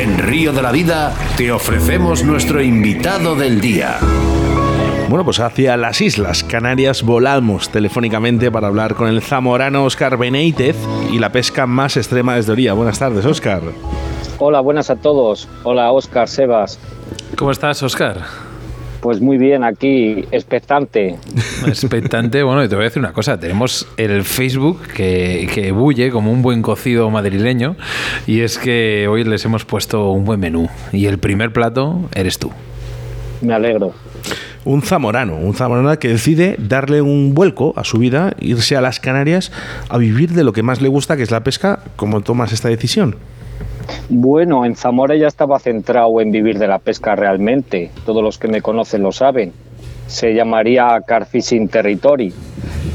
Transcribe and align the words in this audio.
En 0.00 0.16
Río 0.16 0.54
de 0.54 0.62
la 0.62 0.72
Vida 0.72 1.14
te 1.36 1.52
ofrecemos 1.52 2.24
nuestro 2.24 2.62
invitado 2.62 3.36
del 3.36 3.60
día. 3.60 3.98
Bueno, 5.10 5.26
pues 5.26 5.40
hacia 5.40 5.76
las 5.76 6.00
Islas 6.00 6.42
Canarias 6.42 7.02
volamos 7.02 7.68
telefónicamente 7.68 8.50
para 8.50 8.68
hablar 8.68 8.94
con 8.94 9.08
el 9.08 9.20
zamorano 9.20 9.84
Oscar 9.84 10.16
Beneítez 10.16 10.74
y 11.12 11.18
la 11.18 11.32
pesca 11.32 11.66
más 11.66 11.98
extrema 11.98 12.36
desde 12.36 12.52
Oría. 12.52 12.72
Buenas 12.72 12.98
tardes, 12.98 13.26
Oscar. 13.26 13.60
Hola, 14.38 14.60
buenas 14.60 14.88
a 14.88 14.96
todos. 14.96 15.46
Hola, 15.64 15.92
Oscar, 15.92 16.28
Sebas. 16.28 16.78
¿Cómo 17.36 17.50
estás, 17.50 17.82
Oscar? 17.82 18.22
Pues 19.00 19.20
muy 19.20 19.38
bien, 19.38 19.64
aquí, 19.64 20.24
expectante. 20.30 21.16
Expectante, 21.66 22.42
bueno, 22.42 22.62
y 22.62 22.68
te 22.68 22.74
voy 22.74 22.84
a 22.84 22.88
decir 22.88 23.00
una 23.00 23.12
cosa, 23.12 23.40
tenemos 23.40 23.86
el 23.96 24.24
Facebook 24.24 24.80
que, 24.94 25.48
que 25.54 25.72
bulle 25.72 26.10
como 26.10 26.32
un 26.32 26.42
buen 26.42 26.60
cocido 26.60 27.08
madrileño 27.10 27.76
y 28.26 28.40
es 28.40 28.58
que 28.58 29.08
hoy 29.08 29.24
les 29.24 29.44
hemos 29.44 29.64
puesto 29.64 30.10
un 30.10 30.24
buen 30.24 30.40
menú 30.40 30.68
y 30.92 31.06
el 31.06 31.18
primer 31.18 31.52
plato 31.52 32.08
eres 32.14 32.38
tú. 32.38 32.50
Me 33.40 33.54
alegro. 33.54 33.94
Un 34.64 34.82
zamorano, 34.82 35.36
un 35.36 35.54
zamorano 35.54 35.98
que 35.98 36.08
decide 36.08 36.56
darle 36.58 37.00
un 37.00 37.32
vuelco 37.32 37.72
a 37.76 37.84
su 37.84 37.96
vida, 37.98 38.34
irse 38.40 38.76
a 38.76 38.82
las 38.82 39.00
Canarias 39.00 39.50
a 39.88 39.96
vivir 39.96 40.32
de 40.32 40.44
lo 40.44 40.52
que 40.52 40.62
más 40.62 40.82
le 40.82 40.88
gusta, 40.88 41.16
que 41.16 41.22
es 41.22 41.30
la 41.30 41.42
pesca. 41.42 41.80
¿Cómo 41.96 42.20
tomas 42.20 42.52
esta 42.52 42.68
decisión? 42.68 43.16
Bueno, 44.08 44.64
en 44.64 44.74
Zamora 44.74 45.16
ya 45.16 45.26
estaba 45.26 45.58
centrado 45.58 46.20
en 46.20 46.30
vivir 46.30 46.58
de 46.58 46.66
la 46.66 46.78
pesca 46.78 47.14
realmente. 47.14 47.90
Todos 48.04 48.22
los 48.22 48.38
que 48.38 48.48
me 48.48 48.60
conocen 48.60 49.02
lo 49.02 49.12
saben. 49.12 49.52
Se 50.06 50.34
llamaría 50.34 50.98
Car 51.06 51.26
Fishing 51.26 51.68
Territory. 51.68 52.32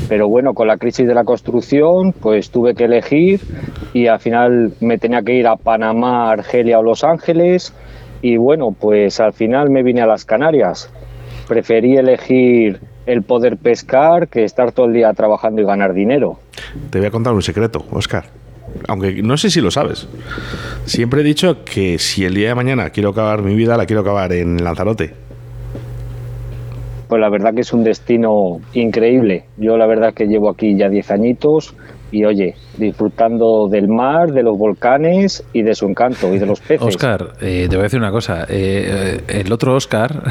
Pero 0.07 0.27
bueno, 0.29 0.53
con 0.53 0.67
la 0.67 0.77
crisis 0.77 1.07
de 1.07 1.15
la 1.15 1.23
construcción, 1.23 2.13
pues 2.13 2.51
tuve 2.51 2.75
que 2.75 2.85
elegir 2.85 3.39
y 3.93 4.07
al 4.07 4.19
final 4.19 4.73
me 4.79 4.97
tenía 4.97 5.21
que 5.21 5.33
ir 5.33 5.47
a 5.47 5.55
Panamá, 5.55 6.29
Argelia 6.31 6.79
o 6.79 6.83
Los 6.83 7.03
Ángeles. 7.03 7.73
Y 8.21 8.37
bueno, 8.37 8.69
pues 8.79 9.19
al 9.19 9.33
final 9.33 9.69
me 9.69 9.83
vine 9.83 10.01
a 10.01 10.07
las 10.07 10.25
Canarias. 10.25 10.91
Preferí 11.47 11.97
elegir 11.97 12.79
el 13.05 13.21
poder 13.23 13.57
pescar 13.57 14.27
que 14.27 14.43
estar 14.43 14.71
todo 14.71 14.87
el 14.87 14.93
día 14.93 15.11
trabajando 15.13 15.61
y 15.61 15.65
ganar 15.65 15.93
dinero. 15.93 16.39
Te 16.89 16.99
voy 16.99 17.07
a 17.07 17.11
contar 17.11 17.33
un 17.33 17.41
secreto, 17.41 17.85
Oscar. 17.91 18.25
Aunque 18.87 19.21
no 19.23 19.37
sé 19.37 19.49
si 19.49 19.61
lo 19.61 19.71
sabes. 19.71 20.07
Siempre 20.85 21.21
he 21.21 21.23
dicho 21.23 21.63
que 21.63 21.97
si 21.97 22.25
el 22.25 22.35
día 22.35 22.49
de 22.49 22.55
mañana 22.55 22.89
quiero 22.89 23.09
acabar 23.09 23.41
mi 23.41 23.55
vida, 23.55 23.77
la 23.77 23.85
quiero 23.85 24.01
acabar 24.01 24.31
en 24.33 24.63
Lanzarote. 24.63 25.13
Pues 27.07 27.21
la 27.21 27.29
verdad 27.29 27.53
que 27.53 27.61
es 27.61 27.71
un 27.73 27.83
destino 27.83 28.61
increíble. 28.73 29.45
Yo 29.57 29.77
la 29.77 29.85
verdad 29.85 30.13
que 30.13 30.27
llevo 30.27 30.49
aquí 30.49 30.75
ya 30.75 30.89
10 30.89 31.11
añitos 31.11 31.75
y 32.11 32.25
oye, 32.25 32.55
disfrutando 32.77 33.67
del 33.69 33.87
mar, 33.87 34.31
de 34.31 34.43
los 34.43 34.57
volcanes 34.57 35.43
y 35.53 35.63
de 35.63 35.75
su 35.75 35.85
encanto 35.87 36.33
y 36.33 36.39
de 36.39 36.45
los 36.45 36.59
peces. 36.59 36.87
Oscar, 36.87 37.33
eh, 37.41 37.67
te 37.69 37.75
voy 37.75 37.81
a 37.81 37.83
decir 37.83 37.99
una 37.99 38.11
cosa. 38.11 38.45
Eh, 38.49 39.21
el 39.27 39.51
otro 39.51 39.75
Oscar 39.75 40.23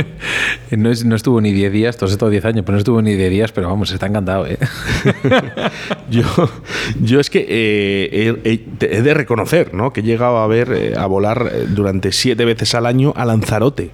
no, 0.70 0.90
no 1.04 1.16
estuvo 1.16 1.40
ni 1.40 1.52
10 1.52 1.72
días, 1.72 1.96
todos 1.96 2.12
estos 2.12 2.30
10 2.30 2.44
años, 2.44 2.62
pero 2.64 2.74
no 2.74 2.78
estuvo 2.78 3.02
ni 3.02 3.14
10 3.14 3.30
días, 3.30 3.52
pero 3.52 3.68
vamos, 3.68 3.92
está 3.92 4.06
encantado. 4.06 4.46
¿eh? 4.46 4.58
Yo, 6.10 6.24
yo 7.00 7.20
es 7.20 7.30
que 7.30 7.44
eh, 7.48 8.58
he, 8.80 9.02
de 9.02 9.14
reconocer 9.14 9.74
¿no? 9.74 9.92
que 9.92 10.00
he 10.00 10.02
llegado 10.02 10.38
a 10.38 10.46
ver, 10.46 10.72
eh, 10.72 10.94
a 10.96 11.06
volar 11.06 11.50
eh, 11.52 11.66
durante 11.68 12.12
siete 12.12 12.44
veces 12.44 12.74
al 12.74 12.86
año 12.86 13.12
a 13.16 13.24
Lanzarote. 13.24 13.90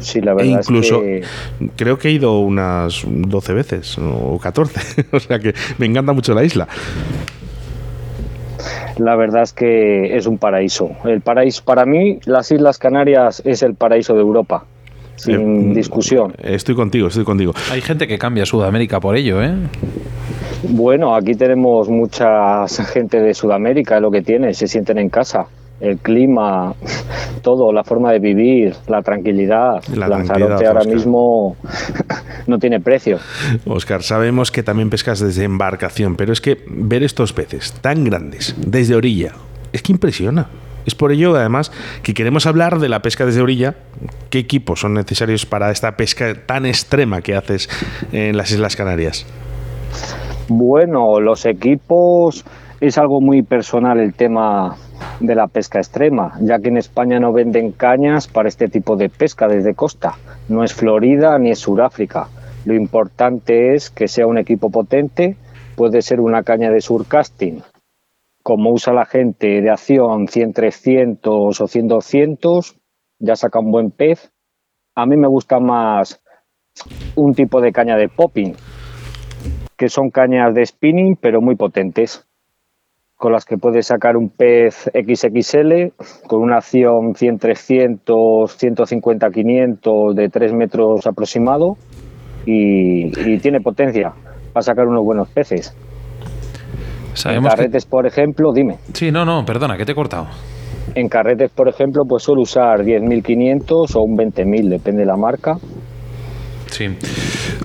Sí, 0.00 0.20
la 0.20 0.32
E 0.32 0.34
verdad 0.34 0.60
incluso 0.62 1.02
es 1.02 1.26
que 1.60 1.68
creo 1.76 1.98
que 1.98 2.08
he 2.08 2.12
ido 2.12 2.38
unas 2.40 3.04
12 3.06 3.52
veces 3.54 3.98
o 3.98 4.38
14. 4.38 5.06
o 5.12 5.20
sea 5.20 5.38
que 5.38 5.52
me 5.78 5.86
encanta 5.86 6.12
mucho 6.12 6.34
la 6.34 6.44
isla. 6.44 6.66
la 8.98 9.14
verdad 9.16 9.42
es 9.42 9.52
que 9.52 10.16
es 10.16 10.26
un 10.26 10.38
paraíso. 10.38 10.90
El 11.04 11.20
paraíso 11.20 11.62
para 11.64 11.84
mí, 11.84 12.18
las 12.26 12.50
Islas 12.50 12.78
Canarias 12.78 13.42
es 13.44 13.62
el 13.62 13.74
paraíso 13.74 14.14
de 14.14 14.20
Europa, 14.20 14.64
sin 15.16 15.70
Eh, 15.70 15.74
discusión. 15.74 16.32
Estoy 16.42 16.74
contigo, 16.74 17.06
estoy 17.08 17.24
contigo. 17.24 17.52
Hay 17.70 17.80
gente 17.80 18.06
que 18.08 18.18
cambia 18.18 18.44
Sudamérica 18.44 18.98
por 18.98 19.16
ello, 19.16 19.40
¿eh? 19.42 19.54
Bueno, 20.64 21.14
aquí 21.14 21.34
tenemos 21.34 21.88
mucha 21.88 22.66
gente 22.92 23.20
de 23.20 23.32
Sudamérica, 23.34 23.96
es 23.96 24.02
lo 24.02 24.10
que 24.10 24.22
tiene, 24.22 24.52
se 24.52 24.66
sienten 24.66 24.98
en 24.98 25.08
casa. 25.08 25.46
El 25.80 25.98
clima, 25.98 26.74
todo, 27.42 27.72
la 27.72 27.84
forma 27.84 28.12
de 28.12 28.18
vivir, 28.18 28.74
la 28.88 29.02
tranquilidad. 29.02 29.82
La 29.94 30.08
Lanzarote 30.08 30.54
tranquilidad, 30.54 30.76
ahora 30.76 30.84
mismo 30.84 31.56
no 32.46 32.58
tiene 32.58 32.80
precio. 32.80 33.18
Oscar, 33.66 34.02
sabemos 34.02 34.50
que 34.50 34.62
también 34.62 34.90
pescas 34.90 35.20
desde 35.20 35.44
embarcación, 35.44 36.16
pero 36.16 36.32
es 36.32 36.40
que 36.40 36.58
ver 36.66 37.02
estos 37.02 37.32
peces 37.32 37.72
tan 37.80 38.04
grandes 38.04 38.54
desde 38.58 38.94
orilla 38.94 39.32
es 39.72 39.82
que 39.82 39.92
impresiona. 39.92 40.48
Es 40.86 40.94
por 40.94 41.12
ello, 41.12 41.36
además, 41.36 41.70
que 42.02 42.14
queremos 42.14 42.46
hablar 42.46 42.78
de 42.78 42.88
la 42.88 43.02
pesca 43.02 43.26
desde 43.26 43.42
orilla. 43.42 43.74
¿Qué 44.30 44.38
equipos 44.38 44.80
son 44.80 44.94
necesarios 44.94 45.44
para 45.44 45.70
esta 45.70 45.96
pesca 45.96 46.34
tan 46.46 46.64
extrema 46.64 47.20
que 47.20 47.34
haces 47.34 47.68
en 48.10 48.38
las 48.38 48.50
Islas 48.52 48.74
Canarias? 48.74 49.26
Bueno, 50.48 51.20
los 51.20 51.44
equipos 51.44 52.44
es 52.80 52.96
algo 52.96 53.20
muy 53.20 53.42
personal 53.42 53.98
el 53.98 54.14
tema 54.14 54.76
de 55.20 55.34
la 55.34 55.46
pesca 55.46 55.78
extrema, 55.78 56.38
ya 56.40 56.58
que 56.58 56.68
en 56.68 56.76
España 56.76 57.20
no 57.20 57.32
venden 57.32 57.72
cañas 57.72 58.28
para 58.28 58.48
este 58.48 58.68
tipo 58.68 58.96
de 58.96 59.08
pesca 59.08 59.48
desde 59.48 59.74
costa. 59.74 60.14
No 60.48 60.64
es 60.64 60.74
Florida 60.74 61.38
ni 61.38 61.50
es 61.50 61.58
Sudáfrica. 61.58 62.28
Lo 62.64 62.74
importante 62.74 63.74
es 63.74 63.90
que 63.90 64.08
sea 64.08 64.26
un 64.26 64.38
equipo 64.38 64.70
potente, 64.70 65.36
puede 65.76 66.02
ser 66.02 66.20
una 66.20 66.42
caña 66.42 66.70
de 66.70 66.80
surcasting, 66.80 67.62
como 68.42 68.72
usa 68.72 68.92
la 68.92 69.06
gente 69.06 69.60
de 69.60 69.70
acción 69.70 70.26
100-300 70.26 71.18
o 71.24 71.50
100-200, 71.50 72.76
ya 73.18 73.36
saca 73.36 73.58
un 73.60 73.70
buen 73.70 73.90
pez. 73.90 74.32
A 74.94 75.06
mí 75.06 75.16
me 75.16 75.28
gusta 75.28 75.60
más 75.60 76.20
un 77.14 77.34
tipo 77.34 77.60
de 77.60 77.72
caña 77.72 77.96
de 77.96 78.08
popping, 78.08 78.54
que 79.76 79.88
son 79.88 80.10
cañas 80.10 80.54
de 80.54 80.66
spinning, 80.66 81.16
pero 81.16 81.40
muy 81.40 81.56
potentes, 81.56 82.27
con 83.18 83.32
las 83.32 83.44
que 83.44 83.58
puedes 83.58 83.86
sacar 83.88 84.16
un 84.16 84.30
pez 84.30 84.90
XXL 84.94 85.92
con 86.26 86.40
una 86.40 86.58
acción 86.58 87.14
100-300, 87.14 87.98
150-500 88.06 90.14
de 90.14 90.28
3 90.28 90.52
metros 90.54 91.06
aproximado 91.06 91.76
y, 92.46 93.06
y 93.28 93.38
tiene 93.38 93.60
potencia 93.60 94.12
para 94.52 94.62
sacar 94.62 94.86
unos 94.86 95.04
buenos 95.04 95.28
peces. 95.28 95.74
En 97.10 97.16
Sabemos 97.16 97.50
que... 97.52 97.56
carretes, 97.56 97.84
por 97.86 98.06
ejemplo, 98.06 98.52
dime, 98.52 98.76
Sí, 98.94 99.10
no, 99.10 99.24
no, 99.24 99.44
perdona, 99.44 99.76
que 99.76 99.84
te 99.84 99.92
he 99.92 99.94
cortado. 99.96 100.28
en 100.94 101.08
carretes, 101.08 101.50
por 101.50 101.68
ejemplo, 101.68 102.04
pues 102.08 102.22
suelo 102.22 102.42
usar 102.42 102.84
10.500 102.84 103.96
o 103.96 104.02
un 104.02 104.16
20.000, 104.16 104.68
depende 104.68 105.00
de 105.00 105.06
la 105.06 105.16
marca. 105.16 105.56
Sí. 106.70 106.86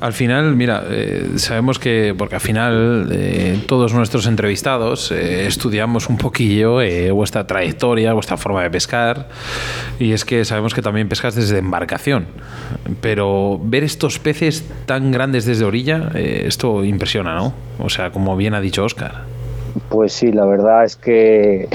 Al 0.04 0.12
final, 0.12 0.58
mira, 0.58 0.84
eh, 0.90 1.30
sabemos 1.38 1.80
que, 1.80 2.14
porque 2.18 2.36
al 2.36 2.42
final 2.42 3.08
eh, 3.10 3.58
todos 3.68 3.94
nuestros 3.94 4.28
entrevistados 4.28 5.14
eh, 5.14 5.48
estudiamos 5.48 6.10
un 6.10 6.18
poquillo 6.18 6.80
vuestra 7.16 7.48
trayectoria, 7.48 8.12
vuestra 8.12 8.36
forma 8.36 8.62
de 8.64 8.70
pescar, 8.70 9.30
y 10.00 10.12
es 10.12 10.26
que 10.26 10.44
sabemos 10.44 10.74
que 10.74 10.82
también 10.82 11.08
pescas 11.08 11.36
desde 11.36 11.60
embarcación, 11.60 12.26
pero 13.00 13.62
ver 13.64 13.86
estos 13.86 14.20
peces 14.20 14.66
tan 14.86 15.10
grandes 15.14 15.46
desde 15.46 15.64
orilla, 15.64 16.12
esto 16.16 16.84
impresiona, 16.84 17.36
¿no? 17.36 17.54
O 17.80 17.90
sea, 17.90 18.12
como 18.12 18.36
bien 18.36 18.56
ha 18.56 18.60
dicho 18.60 18.84
Oscar. 18.84 19.24
Pues 19.88 20.12
sí, 20.12 20.34
la 20.34 20.44
verdad 20.44 20.84
es 20.84 20.98
que 20.98 21.70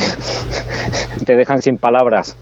te 1.25 1.35
dejan 1.35 1.63
sin 1.63 1.79
palabras. 1.79 2.37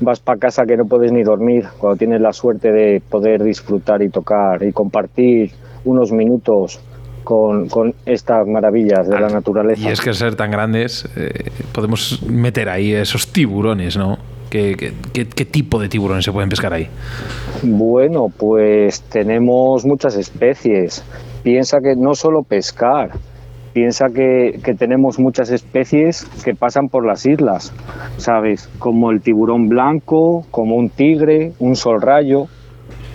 Vas 0.00 0.20
para 0.20 0.38
casa 0.38 0.64
que 0.66 0.76
no 0.76 0.84
puedes 0.86 1.12
ni 1.12 1.22
dormir 1.22 1.66
cuando 1.78 1.96
tienes 1.96 2.20
la 2.20 2.32
suerte 2.32 2.72
de 2.72 3.00
poder 3.08 3.42
disfrutar 3.42 4.02
y 4.02 4.08
tocar 4.08 4.62
y 4.62 4.72
compartir 4.72 5.52
unos 5.84 6.12
minutos 6.12 6.80
con, 7.24 7.68
con 7.68 7.94
estas 8.06 8.46
maravillas 8.46 9.06
de 9.08 9.20
la 9.20 9.28
naturaleza. 9.28 9.88
Y 9.88 9.92
es 9.92 10.00
que 10.00 10.08
al 10.10 10.14
ser 10.16 10.34
tan 10.36 10.50
grandes, 10.50 11.06
eh, 11.16 11.50
podemos 11.72 12.22
meter 12.22 12.68
ahí 12.68 12.92
esos 12.92 13.28
tiburones, 13.28 13.96
¿no? 13.96 14.18
¿Qué, 14.48 14.74
qué, 14.76 14.92
qué- 15.12 15.26
qué 15.26 15.44
tipo 15.44 15.78
de 15.78 15.88
tiburones 15.88 16.24
se 16.24 16.32
pueden 16.32 16.48
pescar 16.48 16.72
ahí? 16.72 16.88
Bueno, 17.62 18.32
pues 18.36 19.02
tenemos 19.02 19.84
muchas 19.84 20.16
especies. 20.16 21.04
Piensa 21.42 21.80
que 21.80 21.94
no 21.94 22.14
solo 22.14 22.42
pescar, 22.42 23.10
piensa 23.72 24.06
que, 24.08 24.60
que 24.64 24.74
tenemos 24.74 25.18
muchas 25.18 25.50
especies 25.50 26.24
que 26.44 26.54
pasan 26.54 26.88
por 26.88 27.06
las 27.06 27.26
islas, 27.26 27.72
¿sabes? 28.16 28.68
Como 28.78 29.10
el 29.10 29.20
tiburón 29.20 29.68
blanco, 29.68 30.44
como 30.50 30.76
un 30.76 30.90
tigre, 30.90 31.52
un 31.58 31.76
solrayo, 31.76 32.46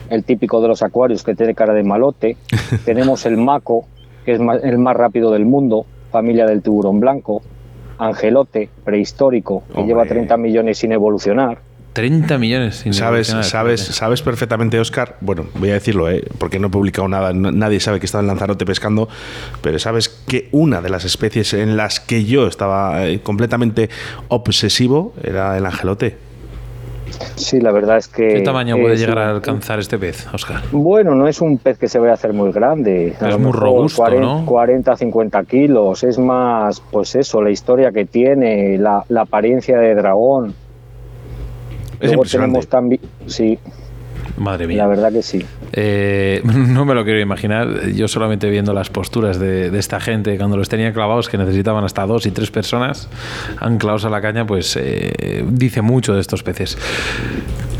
el 0.09 0.23
típico 0.23 0.61
de 0.61 0.67
los 0.67 0.83
acuarios 0.83 1.23
que 1.23 1.35
tiene 1.35 1.53
cara 1.53 1.73
de 1.73 1.83
malote. 1.83 2.37
tenemos 2.85 3.25
el 3.25 3.37
maco, 3.37 3.85
que 4.25 4.33
es 4.33 4.39
el 4.39 4.77
más 4.77 4.95
rápido 4.95 5.31
del 5.31 5.45
mundo, 5.45 5.85
familia 6.11 6.45
del 6.45 6.61
tiburón 6.61 6.99
blanco. 6.99 7.41
Angelote, 7.97 8.69
prehistórico, 8.83 9.63
que 9.67 9.79
Hombre. 9.79 9.87
lleva 9.87 10.05
30 10.05 10.35
millones 10.37 10.77
sin 10.77 10.91
evolucionar. 10.91 11.59
30 11.95 12.37
millones. 12.37 12.75
sin 12.75 12.93
Sabes, 12.93 13.27
sabes, 13.27 13.79
sabes 13.81 14.21
perfectamente, 14.21 14.77
Oscar. 14.79 15.15
Bueno, 15.21 15.45
voy 15.55 15.69
a 15.69 15.73
decirlo, 15.73 16.09
¿eh? 16.11 16.23
porque 16.37 16.59
no 16.59 16.67
he 16.67 16.69
publicado 16.69 17.07
nada. 17.07 17.31
no- 17.33 17.51
nadie 17.51 17.79
sabe 17.79 17.99
que 17.99 18.05
estaba 18.05 18.21
en 18.21 18.27
Lanzarote 18.27 18.65
pescando. 18.65 19.07
Pero 19.61 19.79
sabes 19.79 20.09
que 20.09 20.49
una 20.51 20.81
de 20.81 20.89
las 20.89 21.05
especies 21.05 21.53
en 21.53 21.77
las 21.77 21.99
que 22.01 22.25
yo 22.25 22.47
estaba 22.47 23.07
eh, 23.07 23.21
completamente 23.23 23.89
obsesivo 24.27 25.13
era 25.23 25.57
el 25.57 25.65
angelote. 25.65 26.17
Sí, 27.35 27.61
la 27.61 27.71
verdad 27.71 27.97
es 27.97 28.09
que... 28.09 28.27
¿Qué 28.27 28.41
tamaño 28.41 28.75
puede 28.75 28.95
es 28.95 28.99
llegar 28.99 29.19
a 29.19 29.29
alcanzar 29.31 29.79
este 29.79 29.97
pez, 29.97 30.27
Oscar? 30.33 30.61
Bueno, 30.73 31.15
no 31.15 31.27
es 31.29 31.39
un 31.39 31.57
pez 31.59 31.77
que 31.77 31.87
se 31.87 31.97
vaya 31.97 32.11
a 32.11 32.15
hacer 32.15 32.33
muy 32.33 32.51
grande. 32.51 33.09
Es 33.09 33.21
muy 33.21 33.37
mejor 33.37 33.59
robusto, 33.59 34.01
40, 34.01 34.25
¿no? 34.27 34.45
40, 34.45 34.95
50 34.97 35.43
kilos. 35.43 36.03
Es 36.03 36.19
más, 36.19 36.81
pues 36.91 37.15
eso, 37.15 37.41
la 37.41 37.51
historia 37.51 37.91
que 37.91 38.03
tiene, 38.05 38.77
la, 38.77 39.03
la 39.07 39.21
apariencia 39.21 39.77
de 39.77 39.95
dragón. 39.95 40.53
Es 42.05 42.67
Sí. 43.27 43.59
Madre 44.37 44.67
mía. 44.67 44.77
La 44.77 44.87
verdad 44.87 45.11
que 45.11 45.21
sí. 45.21 45.39
Eh, 45.71 46.41
no 46.43 46.85
me 46.85 46.93
lo 46.93 47.03
quiero 47.03 47.19
imaginar. 47.21 47.87
Yo 47.93 48.07
solamente 48.07 48.49
viendo 48.49 48.73
las 48.73 48.89
posturas 48.89 49.39
de, 49.39 49.67
esta 49.77 49.99
gente 49.99 50.37
cuando 50.37 50.57
los 50.57 50.69
tenía 50.69 50.91
clavados, 50.91 51.29
que 51.29 51.37
necesitaban 51.37 51.83
hasta 51.83 52.05
dos 52.05 52.25
y 52.25 52.31
tres 52.31 52.51
personas 52.51 53.09
anclados 53.59 54.05
a 54.05 54.09
la 54.09 54.21
caña, 54.21 54.45
pues 54.45 54.77
eh, 54.77 55.43
dice 55.49 55.81
mucho 55.81 56.13
de 56.13 56.21
estos 56.21 56.43
peces. 56.43 56.77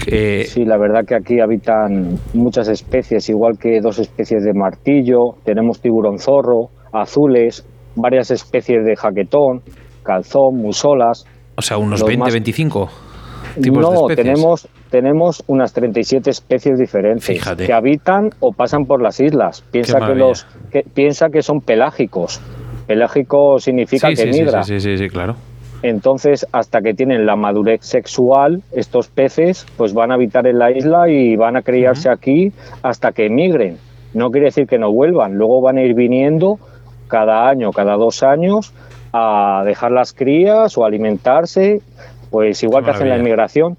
Eh, 0.08 0.46
sí, 0.48 0.66
la 0.66 0.78
verdad 0.78 1.04
que 1.06 1.16
aquí 1.16 1.40
habitan 1.40 2.18
muchas 2.34 2.68
especies, 2.68 3.28
igual 3.30 3.58
que 3.58 3.82
dos 3.82 4.00
especies 4.00 4.44
de 4.44 4.54
martillo, 4.54 5.36
tenemos 5.44 5.82
tiburón 5.82 6.20
zorro, 6.20 6.70
azules, 6.94 7.66
varias 7.96 8.30
especies 8.32 8.86
de 8.86 8.96
jaquetón, 8.96 9.62
calzón, 10.04 10.58
musolas. 10.58 11.26
O 11.58 11.62
sea, 11.62 11.78
unos 11.78 12.06
20-25 12.06 12.90
no. 13.58 14.08
Tenemos, 14.08 14.68
tenemos 14.90 15.44
unas 15.48 15.74
37 15.74 16.30
especies 16.30 16.80
diferentes 16.80 17.44
que 17.58 17.74
habitan 17.74 18.30
o 18.40 18.52
pasan 18.52 18.86
por 18.86 19.02
las 19.02 19.20
islas. 19.20 19.64
Piensa 19.72 20.00
que, 20.00 20.16
los, 20.16 20.48
piensa 20.94 21.30
que 21.30 21.42
son 21.42 21.62
pelágicos. 21.62 22.42
Pelágico 22.88 23.60
significa 23.60 24.10
que 24.10 24.16
sí, 24.16 24.30
migra. 24.30 24.64
Sí, 24.64 24.80
sí, 24.80 24.98
sí, 24.98 25.08
claro. 25.08 25.36
Entonces, 25.82 26.48
hasta 26.52 26.82
que 26.82 26.94
tienen 26.94 27.26
la 27.26 27.36
madurez 27.36 27.82
sexual, 27.82 28.62
estos 28.72 29.08
peces 29.08 29.66
pues 29.78 29.94
van 29.94 30.12
a 30.12 30.16
habitar 30.16 30.48
en 30.48 30.58
la 30.58 30.72
isla 30.72 31.10
y 31.10 31.36
van 31.36 31.58
a 31.58 31.62
criarse 31.62 32.10
aquí 32.10 32.52
hasta 32.82 33.12
que 33.12 33.28
emigren. 33.28 33.78
No 34.14 34.30
quiere 34.30 34.46
decir 34.46 34.66
que 34.66 34.78
no 34.80 34.92
vuelvan, 34.92 35.36
luego 35.36 35.62
van 35.62 35.78
a 35.78 35.84
ir 35.84 35.94
viniendo 35.94 36.58
cada 37.08 37.48
año, 37.48 37.72
cada 37.72 37.98
dos 37.98 38.24
años, 38.24 38.74
a 39.14 39.64
dejar 39.66 39.92
las 39.92 40.14
crías 40.14 40.78
o 40.78 40.86
alimentarse 40.86 41.82
pues 42.36 42.62
igual 42.64 42.84
Qué 42.84 42.92
que 42.92 42.96
hacen 42.98 43.08
la 43.08 43.18
inmigración, 43.18 43.78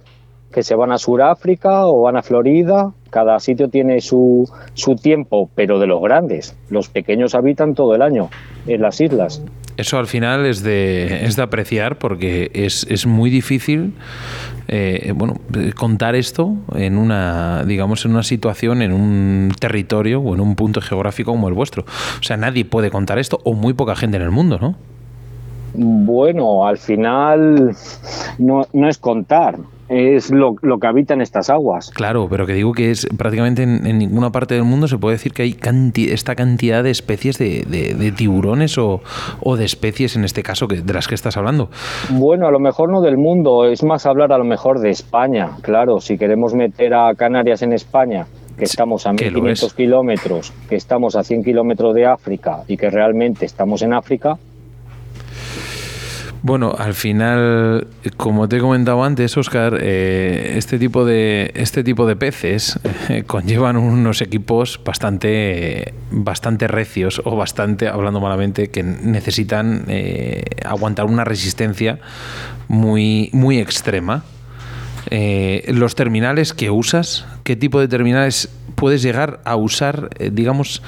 que 0.51 0.63
se 0.63 0.75
van 0.75 0.91
a 0.91 0.97
Sudáfrica 0.97 1.85
o 1.85 2.01
van 2.01 2.17
a 2.17 2.23
Florida, 2.23 2.91
cada 3.11 3.39
sitio 3.39 3.69
tiene 3.69 4.01
su, 4.01 4.51
su 4.73 4.97
tiempo, 4.97 5.51
pero 5.55 5.79
de 5.79 5.87
los 5.87 6.01
grandes. 6.01 6.57
Los 6.71 6.89
pequeños 6.89 7.35
habitan 7.35 7.75
todo 7.75 7.95
el 7.95 8.01
año 8.01 8.31
en 8.67 8.81
las 8.81 8.99
islas. 9.03 9.43
Eso 9.77 9.99
al 9.99 10.07
final 10.07 10.47
es 10.47 10.63
de, 10.63 11.27
es 11.27 11.37
de 11.37 11.43
apreciar 11.43 11.99
porque 11.99 12.51
es, 12.55 12.87
es 12.89 13.05
muy 13.05 13.29
difícil 13.29 13.93
eh, 14.69 15.13
bueno, 15.15 15.35
contar 15.77 16.15
esto 16.15 16.57
en 16.75 16.97
una, 16.97 17.63
digamos, 17.65 18.07
en 18.07 18.13
una 18.13 18.23
situación, 18.23 18.81
en 18.81 18.95
un 18.95 19.53
territorio 19.61 20.23
o 20.23 20.35
en 20.35 20.41
un 20.41 20.57
punto 20.57 20.81
geográfico 20.81 21.33
como 21.33 21.49
el 21.49 21.55
vuestro. 21.55 21.83
O 21.83 22.23
sea, 22.23 22.39
nadie 22.39 22.65
puede 22.65 22.91
contar 22.91 23.19
esto 23.19 23.39
o 23.45 23.53
muy 23.53 23.75
poca 23.75 23.97
gente 23.97 24.17
en 24.17 24.23
el 24.23 24.31
mundo, 24.31 24.59
¿no? 24.59 24.96
Bueno, 25.77 26.67
al 26.67 26.79
final 26.79 27.71
no, 28.39 28.63
no 28.73 28.89
es 28.89 28.99
contar, 28.99 29.57
es 29.89 30.31
lo, 30.31 30.57
lo 30.63 30.79
que 30.79 30.87
habita 30.89 31.15
en 31.15 31.21
estas 31.21 31.49
aguas. 31.51 31.91
Claro, 31.91 32.27
pero 32.29 32.45
que 32.47 32.55
digo 32.55 32.73
que 32.73 32.91
es 32.91 33.07
prácticamente 33.17 33.63
en, 33.63 33.87
en 33.87 33.99
ninguna 33.99 34.31
parte 34.31 34.55
del 34.55 34.65
mundo 34.65 34.89
se 34.89 34.99
puede 34.99 35.15
decir 35.17 35.33
que 35.33 35.43
hay 35.43 35.53
canti- 35.55 36.11
esta 36.11 36.35
cantidad 36.35 36.83
de 36.83 36.91
especies 36.91 37.39
de, 37.39 37.65
de- 37.69 37.95
de 37.95 38.13
tiburones 38.13 38.79
o, 38.79 39.01
o 39.41 39.57
de 39.57 39.65
especies, 39.65 40.17
en 40.17 40.25
este 40.25 40.43
caso, 40.43 40.67
que, 40.67 40.81
de 40.81 40.93
las 40.93 41.07
que 41.09 41.15
estás 41.15 41.37
hablando. 41.37 41.69
Bueno, 42.11 42.47
a 42.49 42.51
lo 42.51 42.59
mejor 42.59 42.91
no 42.91 43.01
del 43.01 43.17
mundo, 43.17 43.65
es 43.67 43.85
más 43.85 44.07
hablar 44.07 44.33
a 44.33 44.39
lo 44.39 44.45
mejor 44.45 44.81
de 44.81 44.91
España. 44.91 45.51
Claro, 45.63 46.01
si 46.01 46.19
queremos 46.19 46.55
meter 46.55 46.95
a 46.95 47.15
Canarias 47.15 47.63
en 47.63 47.73
España, 47.73 48.27
que 48.59 48.65
estamos 48.65 49.07
a 49.07 49.11
que 49.15 49.31
lo 49.31 49.43
1500 49.43 49.63
es. 49.69 49.75
kilómetros, 49.75 50.53
que 50.69 50.77
estamos 50.77 51.15
a 51.15 51.23
100 51.23 51.45
kilómetros 51.45 51.95
de 51.95 52.07
África 52.07 52.63
y 52.67 52.77
que 52.77 52.89
realmente 52.91 53.45
estamos 53.45 53.83
en 53.83 53.93
África, 53.93 54.37
Bueno, 56.47 56.77
al 56.79 56.95
final, 56.95 57.89
como 58.17 58.49
te 58.49 58.59
he 58.59 58.61
comentado 58.61 59.03
antes, 59.03 59.37
Oscar, 59.37 59.81
eh, 59.83 60.53
este 60.57 60.79
tipo 60.79 61.05
de 61.05 61.51
este 61.57 61.83
tipo 61.83 62.07
de 62.07 62.15
peces 62.15 62.79
eh, 63.09 63.25
conllevan 63.27 63.77
unos 63.77 64.23
equipos 64.23 64.81
bastante 64.85 65.93
bastante 66.13 66.69
recios 66.69 67.21
o 67.25 67.35
bastante, 67.35 67.89
hablando 67.89 68.21
malamente, 68.21 68.69
que 68.69 68.85
necesitan 68.85 69.87
eh, 69.89 70.45
aguantar 70.65 71.07
una 71.07 71.25
resistencia 71.25 71.99
muy 72.69 73.29
muy 73.33 73.59
extrema. 73.59 74.23
Los 75.11 75.97
terminales 75.97 76.53
que 76.55 76.71
usas, 76.71 77.27
¿qué 77.43 77.57
tipo 77.57 77.81
de 77.81 77.89
terminales 77.89 78.51
puedes 78.77 79.03
llegar 79.03 79.41
a 79.45 79.57
usar, 79.57 80.11
eh, 80.19 80.31
digamos, 80.33 80.83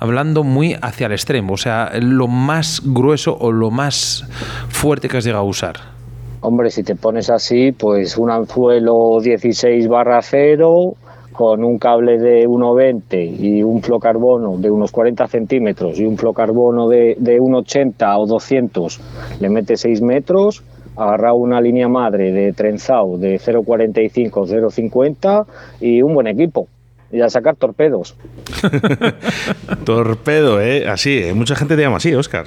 hablando 0.00 0.42
muy 0.42 0.74
hacia 0.82 1.06
el 1.06 1.12
extremo? 1.12 1.54
O 1.54 1.56
sea, 1.56 1.92
lo 2.00 2.26
más 2.26 2.82
grueso 2.84 3.36
o 3.38 3.52
lo 3.52 3.70
más 3.70 4.24
fuerte 4.68 5.08
que 5.08 5.18
has 5.18 5.24
llegado 5.24 5.44
a 5.44 5.48
usar. 5.48 5.76
hombre, 6.40 6.70
si 6.70 6.82
te 6.82 6.94
pones 6.94 7.28
así, 7.30 7.72
pues 7.72 8.16
un 8.16 8.30
anzuelo 8.30 9.20
16 9.20 9.88
barra 9.88 10.20
0 10.22 10.94
con 11.32 11.64
un 11.64 11.78
cable 11.78 12.18
de 12.18 12.46
1,20 12.46 13.38
y 13.38 13.62
un 13.62 13.82
flocarbono 13.82 14.56
de 14.56 14.70
unos 14.70 14.90
40 14.90 15.26
centímetros 15.26 16.00
y 16.00 16.06
un 16.06 16.16
flocarbono 16.16 16.88
de, 16.88 17.16
de 17.18 17.38
1,80 17.38 18.16
o 18.18 18.26
200, 18.26 19.00
le 19.40 19.50
metes 19.50 19.80
6 19.80 20.00
metros, 20.02 20.62
agarra 20.96 21.34
una 21.34 21.60
línea 21.60 21.88
madre 21.88 22.32
de 22.32 22.52
trenzado 22.52 23.18
de 23.18 23.38
0,45, 23.38 24.30
0,50 24.30 25.46
y 25.80 26.00
un 26.00 26.14
buen 26.14 26.26
equipo. 26.26 26.68
Y 27.16 27.22
a 27.22 27.30
sacar 27.30 27.56
torpedos. 27.56 28.14
Torpedo, 29.84 30.60
¿eh? 30.60 30.86
Así, 30.86 31.16
¿eh? 31.16 31.32
mucha 31.32 31.54
gente 31.56 31.74
te 31.74 31.80
llama 31.80 31.96
así, 31.96 32.14
Oscar. 32.14 32.44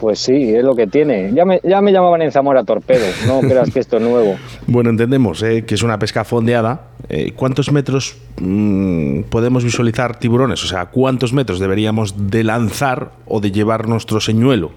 Pues 0.00 0.20
sí, 0.20 0.54
es 0.54 0.64
lo 0.64 0.74
que 0.74 0.86
tiene. 0.86 1.30
Ya 1.34 1.44
me, 1.44 1.60
ya 1.62 1.82
me 1.82 1.92
llamaban 1.92 2.22
en 2.22 2.32
Zamora 2.32 2.64
torpedo, 2.64 3.04
no 3.26 3.40
creas 3.46 3.70
que 3.70 3.80
esto 3.80 3.98
es 3.98 4.02
nuevo. 4.02 4.36
Bueno, 4.66 4.88
entendemos 4.88 5.42
¿eh? 5.42 5.64
que 5.66 5.74
es 5.74 5.82
una 5.82 5.98
pesca 5.98 6.24
fondeada. 6.24 6.86
Eh, 7.10 7.32
¿Cuántos 7.36 7.70
metros 7.70 8.16
mm, 8.40 9.24
podemos 9.24 9.62
visualizar 9.62 10.18
tiburones? 10.18 10.64
O 10.64 10.68
sea, 10.68 10.86
¿cuántos 10.86 11.34
metros 11.34 11.58
deberíamos 11.58 12.30
de 12.30 12.44
lanzar 12.44 13.10
o 13.26 13.40
de 13.40 13.50
llevar 13.50 13.88
nuestro 13.88 14.20
señuelo? 14.20 14.70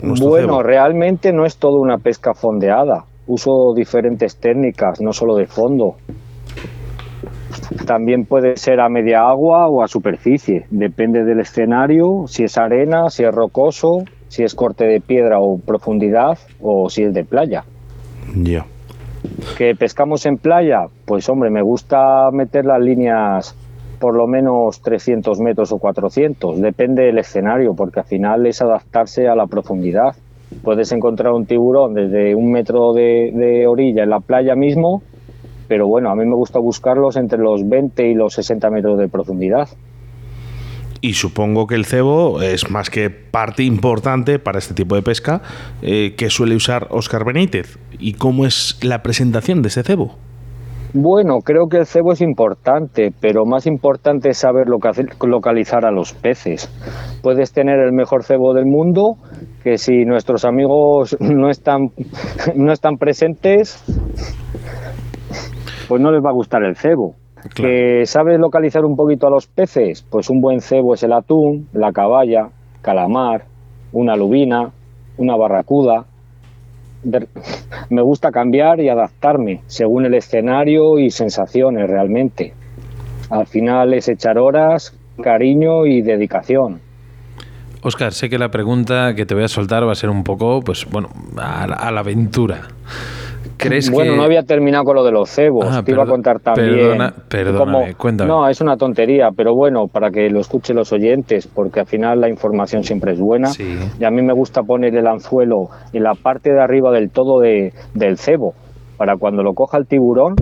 Nuestro 0.00 0.28
Bueno, 0.28 0.46
cebo? 0.46 0.62
realmente 0.62 1.32
no 1.32 1.44
es 1.44 1.56
todo 1.56 1.80
una 1.80 1.98
pesca 1.98 2.34
fondeada. 2.34 3.04
Uso 3.26 3.74
diferentes 3.74 4.36
técnicas, 4.36 5.00
no 5.00 5.12
solo 5.12 5.34
de 5.34 5.46
fondo. 5.48 5.96
También 7.86 8.24
puede 8.24 8.56
ser 8.56 8.80
a 8.80 8.88
media 8.88 9.28
agua 9.28 9.68
o 9.68 9.82
a 9.82 9.88
superficie. 9.88 10.66
Depende 10.70 11.24
del 11.24 11.40
escenario, 11.40 12.26
si 12.26 12.44
es 12.44 12.58
arena, 12.58 13.10
si 13.10 13.24
es 13.24 13.34
rocoso, 13.34 14.04
si 14.28 14.42
es 14.42 14.54
corte 14.54 14.84
de 14.84 15.00
piedra 15.00 15.40
o 15.40 15.58
profundidad 15.58 16.38
o 16.60 16.88
si 16.88 17.02
es 17.02 17.14
de 17.14 17.24
playa. 17.24 17.64
Ya. 18.34 18.66
¿Que 19.56 19.74
pescamos 19.74 20.26
en 20.26 20.36
playa? 20.36 20.86
Pues 21.04 21.28
hombre, 21.28 21.50
me 21.50 21.62
gusta 21.62 22.30
meter 22.32 22.64
las 22.64 22.80
líneas 22.80 23.56
por 23.98 24.14
lo 24.14 24.26
menos 24.26 24.80
300 24.80 25.40
metros 25.40 25.72
o 25.72 25.78
400, 25.78 26.60
depende 26.60 27.04
del 27.04 27.18
escenario, 27.18 27.74
porque 27.74 28.00
al 28.00 28.06
final 28.06 28.46
es 28.46 28.62
adaptarse 28.62 29.28
a 29.28 29.34
la 29.34 29.46
profundidad. 29.46 30.14
Puedes 30.62 30.92
encontrar 30.92 31.32
un 31.32 31.46
tiburón 31.46 31.94
desde 31.94 32.34
un 32.34 32.50
metro 32.50 32.92
de, 32.92 33.32
de 33.34 33.66
orilla 33.66 34.04
en 34.04 34.10
la 34.10 34.20
playa 34.20 34.54
mismo, 34.54 35.02
pero 35.68 35.86
bueno, 35.86 36.10
a 36.10 36.14
mí 36.16 36.24
me 36.24 36.34
gusta 36.34 36.58
buscarlos 36.58 37.16
entre 37.16 37.38
los 37.38 37.68
20 37.68 38.08
y 38.08 38.14
los 38.14 38.34
60 38.34 38.70
metros 38.70 38.98
de 38.98 39.08
profundidad. 39.08 39.68
Y 41.00 41.12
supongo 41.12 41.66
que 41.68 41.76
el 41.76 41.84
cebo 41.84 42.42
es 42.42 42.70
más 42.70 42.90
que 42.90 43.08
parte 43.10 43.62
importante 43.62 44.40
para 44.40 44.58
este 44.58 44.74
tipo 44.74 44.96
de 44.96 45.02
pesca 45.02 45.42
eh, 45.80 46.14
que 46.16 46.28
suele 46.28 46.56
usar 46.56 46.88
Oscar 46.90 47.24
Benítez. 47.24 47.78
¿Y 48.00 48.14
cómo 48.14 48.46
es 48.46 48.80
la 48.82 49.00
presentación 49.02 49.62
de 49.62 49.68
ese 49.68 49.84
cebo? 49.84 50.16
Bueno, 50.94 51.40
creo 51.44 51.68
que 51.68 51.76
el 51.76 51.86
cebo 51.86 52.12
es 52.14 52.22
importante, 52.22 53.12
pero 53.20 53.44
más 53.44 53.66
importante 53.66 54.30
es 54.30 54.38
saber 54.38 54.68
loca- 54.68 54.92
localizar 55.22 55.84
a 55.84 55.90
los 55.92 56.14
peces. 56.14 56.68
Puedes 57.22 57.52
tener 57.52 57.78
el 57.78 57.92
mejor 57.92 58.24
cebo 58.24 58.54
del 58.54 58.64
mundo, 58.64 59.16
que 59.62 59.76
si 59.76 60.06
nuestros 60.06 60.46
amigos 60.46 61.14
no 61.20 61.50
están, 61.50 61.90
no 62.56 62.72
están 62.72 62.96
presentes, 62.96 63.84
pues 65.88 66.00
no 66.00 66.12
les 66.12 66.24
va 66.24 66.30
a 66.30 66.32
gustar 66.32 66.62
el 66.62 66.76
cebo. 66.76 67.14
¿Que 67.54 68.04
sabes 68.04 68.38
localizar 68.38 68.84
un 68.84 68.96
poquito 68.96 69.26
a 69.26 69.30
los 69.30 69.46
peces? 69.46 70.02
Pues 70.02 70.28
un 70.28 70.40
buen 70.40 70.60
cebo 70.60 70.94
es 70.94 71.02
el 71.02 71.12
atún, 71.12 71.68
la 71.72 71.92
caballa, 71.92 72.50
calamar, 72.82 73.44
una 73.92 74.16
lubina, 74.16 74.70
una 75.16 75.36
barracuda. 75.36 76.04
me 77.90 78.02
gusta 78.02 78.30
cambiar 78.32 78.80
y 78.80 78.88
adaptarme 78.88 79.62
según 79.66 80.04
el 80.04 80.14
escenario 80.14 80.98
y 80.98 81.10
sensaciones 81.10 81.88
realmente. 81.88 82.54
Al 83.30 83.46
final 83.46 83.94
es 83.94 84.08
echar 84.08 84.38
horas, 84.38 84.96
cariño 85.22 85.86
y 85.86 86.02
dedicación. 86.02 86.80
Oscar, 87.82 88.12
sé 88.12 88.28
que 88.28 88.38
la 88.38 88.50
pregunta 88.50 89.14
que 89.14 89.24
te 89.24 89.34
voy 89.34 89.44
a 89.44 89.48
soltar 89.48 89.86
va 89.86 89.92
a 89.92 89.94
ser 89.94 90.10
un 90.10 90.24
poco, 90.24 90.60
pues 90.62 90.86
bueno, 90.90 91.10
a 91.36 91.66
la, 91.66 92.00
aventura. 92.00 92.62
¿Crees 93.58 93.90
bueno, 93.90 94.14
no 94.14 94.22
había 94.22 94.42
terminado 94.44 94.84
con 94.84 94.94
lo 94.96 95.04
de 95.04 95.10
los 95.10 95.28
cebos. 95.28 95.66
Ah, 95.68 95.82
te 95.84 95.92
iba 95.92 96.04
a 96.04 96.06
contar 96.06 96.38
también. 96.38 96.76
Perdona, 96.76 97.14
perdóname, 97.28 97.94
cuéntame. 97.94 98.28
No, 98.28 98.48
es 98.48 98.60
una 98.60 98.76
tontería, 98.76 99.30
pero 99.36 99.54
bueno, 99.54 99.86
para 99.92 100.10
que 100.10 100.30
lo 100.30 100.38
escuchen 100.38 100.76
los 100.76 100.92
oyentes, 100.92 101.48
porque 101.48 101.80
al 101.80 101.86
final 101.86 102.20
la 102.20 102.28
información 102.28 102.84
siempre 102.84 103.12
es 103.12 103.20
buena. 103.20 103.48
Y 103.98 104.04
a 104.04 104.10
mí 104.10 104.22
me 104.22 104.32
gusta 104.32 104.62
poner 104.62 104.94
el 104.96 105.06
anzuelo 105.06 105.68
en 105.92 106.04
la 106.04 106.14
parte 106.14 106.52
de 106.52 106.60
arriba 106.60 106.92
del 106.92 107.10
todo 107.10 107.40
de, 107.40 107.72
del 107.94 108.16
cebo, 108.16 108.54
para 108.96 109.16
cuando 109.16 109.42
lo 109.42 109.54
coja 109.54 109.78
el 109.78 109.86
tiburón, 109.86 110.36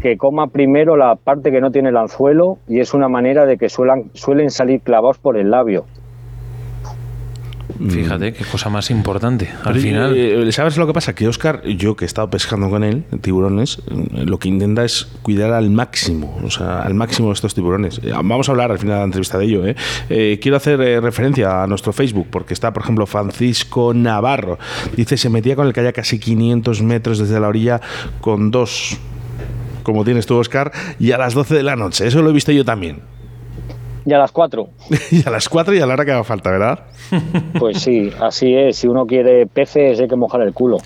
que 0.00 0.16
coma 0.16 0.46
primero 0.46 0.96
la 0.96 1.14
parte 1.16 1.50
que 1.50 1.60
no 1.60 1.70
tiene 1.70 1.90
el 1.90 1.96
anzuelo, 1.96 2.54
y 2.68 2.80
es 2.80 2.94
una 2.94 3.08
manera 3.08 3.44
de 3.44 3.58
que 3.58 3.68
suelan, 3.68 4.10
suelen 4.14 4.50
salir 4.50 4.80
clavados 4.80 5.18
por 5.18 5.36
el 5.36 5.50
labio. 5.50 5.84
Mm. 7.78 7.90
Fíjate, 7.90 8.32
qué 8.32 8.44
cosa 8.44 8.68
más 8.68 8.90
importante. 8.90 9.50
Al 9.64 9.78
final. 9.78 10.16
Eh, 10.16 10.50
¿Sabes 10.52 10.76
lo 10.76 10.86
que 10.86 10.92
pasa? 10.92 11.14
Que 11.14 11.28
Oscar, 11.28 11.62
yo 11.64 11.96
que 11.96 12.04
he 12.04 12.06
estado 12.06 12.30
pescando 12.30 12.70
con 12.70 12.84
él, 12.84 13.04
tiburones, 13.20 13.82
eh, 13.90 14.24
lo 14.24 14.38
que 14.38 14.48
intenta 14.48 14.84
es 14.84 15.08
cuidar 15.22 15.52
al 15.52 15.70
máximo, 15.70 16.38
o 16.42 16.50
sea, 16.50 16.82
al 16.82 16.94
máximo 16.94 17.32
estos 17.32 17.54
tiburones. 17.54 18.00
Eh, 18.02 18.12
vamos 18.12 18.48
a 18.48 18.52
hablar 18.52 18.70
al 18.70 18.78
final 18.78 18.96
de 18.96 19.00
la 19.00 19.04
entrevista 19.04 19.38
de 19.38 19.44
ello. 19.44 19.62
quiero 20.40 20.56
hacer 20.56 20.78
referencia 21.02 21.62
a 21.62 21.66
nuestro 21.66 21.92
Facebook, 21.92 22.28
porque 22.30 22.54
está, 22.54 22.72
por 22.72 22.82
ejemplo, 22.82 23.06
Francisco 23.06 23.92
Navarro. 23.94 24.58
Dice: 24.96 25.16
se 25.16 25.30
metía 25.30 25.56
con 25.56 25.66
el 25.66 25.72
kayak 25.72 25.94
casi 25.94 26.18
500 26.18 26.82
metros 26.82 27.18
desde 27.18 27.40
la 27.40 27.48
orilla 27.48 27.80
con 28.20 28.50
dos, 28.50 28.98
como 29.82 30.04
tienes 30.04 30.26
tú, 30.26 30.36
Oscar, 30.36 30.72
y 30.98 31.12
a 31.12 31.18
las 31.18 31.34
12 31.34 31.54
de 31.54 31.62
la 31.62 31.76
noche. 31.76 32.06
Eso 32.06 32.22
lo 32.22 32.30
he 32.30 32.32
visto 32.32 32.52
yo 32.52 32.64
también. 32.64 33.15
Y 34.06 34.12
a 34.12 34.18
las 34.18 34.30
4. 34.30 34.68
y 35.10 35.26
a 35.26 35.30
las 35.30 35.48
4 35.48 35.74
y 35.74 35.80
a 35.80 35.86
la 35.86 35.94
hora 35.94 36.04
que 36.04 36.12
haga 36.12 36.24
falta, 36.24 36.50
¿verdad? 36.50 36.78
pues 37.58 37.80
sí, 37.82 38.10
así 38.20 38.54
es. 38.54 38.76
Si 38.76 38.86
uno 38.86 39.04
quiere 39.04 39.46
peces, 39.46 40.00
hay 40.00 40.06
que 40.08 40.16
mojar 40.16 40.42
el 40.42 40.54
culo. 40.54 40.78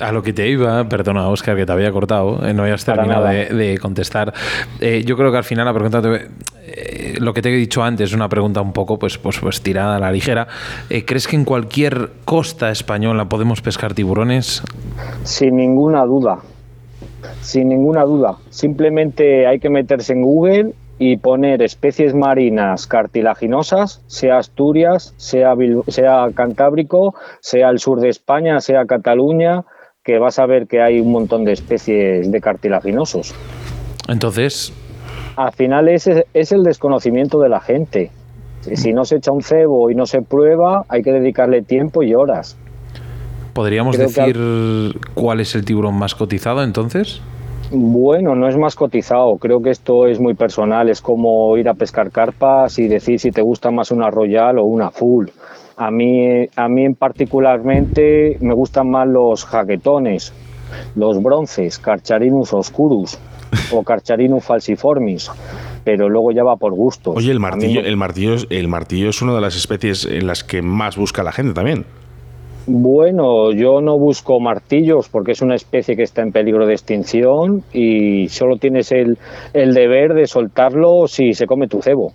A 0.00 0.10
lo 0.10 0.22
que 0.22 0.32
te 0.32 0.48
iba, 0.48 0.88
perdona 0.88 1.28
Oscar 1.28 1.54
que 1.54 1.66
te 1.66 1.70
había 1.70 1.92
cortado, 1.92 2.44
eh, 2.44 2.52
no 2.52 2.64
hayas 2.64 2.84
terminado 2.84 3.26
de, 3.26 3.78
contestar. 3.80 4.32
Eh, 4.80 5.04
yo 5.06 5.16
creo 5.16 5.30
que 5.30 5.36
al 5.36 5.44
final 5.44 5.66
la 5.66 5.72
pregunta, 5.72 6.02
eh, 6.66 7.14
lo 7.20 7.32
que 7.32 7.42
te 7.42 7.50
he 7.50 7.52
dicho 7.52 7.82
antes, 7.82 8.10
es 8.10 8.14
una 8.16 8.28
pregunta 8.28 8.60
un 8.60 8.72
poco 8.72 8.98
pues, 8.98 9.18
pues, 9.18 9.38
pues 9.38 9.60
tirada 9.60 9.96
a 9.96 9.98
la 10.00 10.10
ligera. 10.10 10.48
¿Crees 10.88 11.28
que 11.28 11.36
en 11.36 11.44
cualquier 11.44 12.10
costa 12.24 12.70
española 12.70 13.28
podemos 13.28 13.60
pescar 13.60 13.94
tiburones? 13.94 14.62
Sin 15.22 15.56
ninguna 15.56 16.04
duda, 16.04 16.38
sin 17.40 17.68
ninguna 17.68 18.02
duda. 18.02 18.38
Simplemente 18.50 19.46
hay 19.46 19.60
que 19.60 19.70
meterse 19.70 20.14
en 20.14 20.22
Google 20.22 20.74
y 20.98 21.16
poner 21.16 21.62
especies 21.62 22.14
marinas 22.14 22.86
cartilaginosas, 22.86 24.02
sea 24.06 24.38
Asturias, 24.38 25.14
sea, 25.16 25.54
sea 25.88 26.26
Cantábrico, 26.34 27.14
sea 27.40 27.70
el 27.70 27.78
sur 27.78 28.00
de 28.00 28.08
España, 28.08 28.60
sea 28.60 28.86
Cataluña, 28.86 29.64
que 30.04 30.18
vas 30.18 30.38
a 30.38 30.46
ver 30.46 30.66
que 30.66 30.82
hay 30.82 31.00
un 31.00 31.10
montón 31.10 31.44
de 31.44 31.52
especies 31.52 32.30
de 32.30 32.40
cartilaginosos. 32.40 33.34
Entonces... 34.08 34.72
Al 35.36 35.52
final 35.52 35.88
es, 35.88 36.08
es 36.32 36.52
el 36.52 36.62
desconocimiento 36.62 37.40
de 37.40 37.48
la 37.48 37.60
gente. 37.60 38.12
Si 38.60 38.92
no 38.92 39.04
se 39.04 39.16
echa 39.16 39.32
un 39.32 39.42
cebo 39.42 39.90
y 39.90 39.94
no 39.96 40.06
se 40.06 40.22
prueba, 40.22 40.84
hay 40.88 41.02
que 41.02 41.12
dedicarle 41.12 41.62
tiempo 41.62 42.04
y 42.04 42.14
horas. 42.14 42.56
¿Podríamos 43.52 43.98
decir 43.98 44.38
cuál 45.14 45.40
es 45.40 45.54
el 45.54 45.64
tiburón 45.64 45.96
más 45.96 46.14
cotizado 46.14 46.62
entonces? 46.62 47.20
Bueno, 47.74 48.34
no 48.34 48.48
es 48.48 48.56
más 48.56 48.76
cotizado. 48.76 49.36
Creo 49.38 49.60
que 49.60 49.70
esto 49.70 50.06
es 50.06 50.20
muy 50.20 50.34
personal. 50.34 50.88
Es 50.88 51.00
como 51.00 51.56
ir 51.56 51.68
a 51.68 51.74
pescar 51.74 52.10
carpas 52.10 52.78
y 52.78 52.86
decir 52.86 53.18
si 53.18 53.32
te 53.32 53.42
gusta 53.42 53.70
más 53.70 53.90
una 53.90 54.10
royal 54.10 54.58
o 54.58 54.64
una 54.64 54.90
full. 54.90 55.26
A 55.76 55.90
mí, 55.90 56.48
a 56.54 56.68
mí 56.68 56.94
particularmente 56.94 58.38
me 58.40 58.54
gustan 58.54 58.90
más 58.90 59.08
los 59.08 59.44
jaquetones, 59.44 60.32
los 60.94 61.20
bronces, 61.20 61.80
Carcharinus 61.80 62.52
oscurus 62.52 63.18
o 63.72 63.82
Carcharinus 63.82 64.44
falciformis 64.44 65.30
pero 65.84 66.08
luego 66.08 66.32
ya 66.32 66.42
va 66.42 66.56
por 66.56 66.72
gusto. 66.72 67.12
Oye, 67.12 67.30
el 67.30 67.40
martillo, 67.40 67.80
el 67.80 67.96
martillo, 67.96 68.36
el 68.48 68.68
martillo 68.68 69.10
es 69.10 69.20
una 69.20 69.34
de 69.34 69.40
las 69.42 69.54
especies 69.54 70.06
en 70.06 70.26
las 70.26 70.42
que 70.42 70.62
más 70.62 70.96
busca 70.96 71.22
la 71.22 71.30
gente 71.30 71.52
también. 71.52 71.84
Bueno, 72.66 73.52
yo 73.52 73.80
no 73.80 73.98
busco 73.98 74.40
martillos 74.40 75.08
porque 75.08 75.32
es 75.32 75.42
una 75.42 75.54
especie 75.54 75.96
que 75.96 76.02
está 76.02 76.22
en 76.22 76.32
peligro 76.32 76.66
de 76.66 76.72
extinción 76.72 77.62
y 77.72 78.28
solo 78.28 78.56
tienes 78.56 78.90
el, 78.92 79.18
el 79.52 79.74
deber 79.74 80.14
de 80.14 80.26
soltarlo 80.26 81.06
si 81.06 81.34
se 81.34 81.46
come 81.46 81.68
tu 81.68 81.82
cebo 81.82 82.12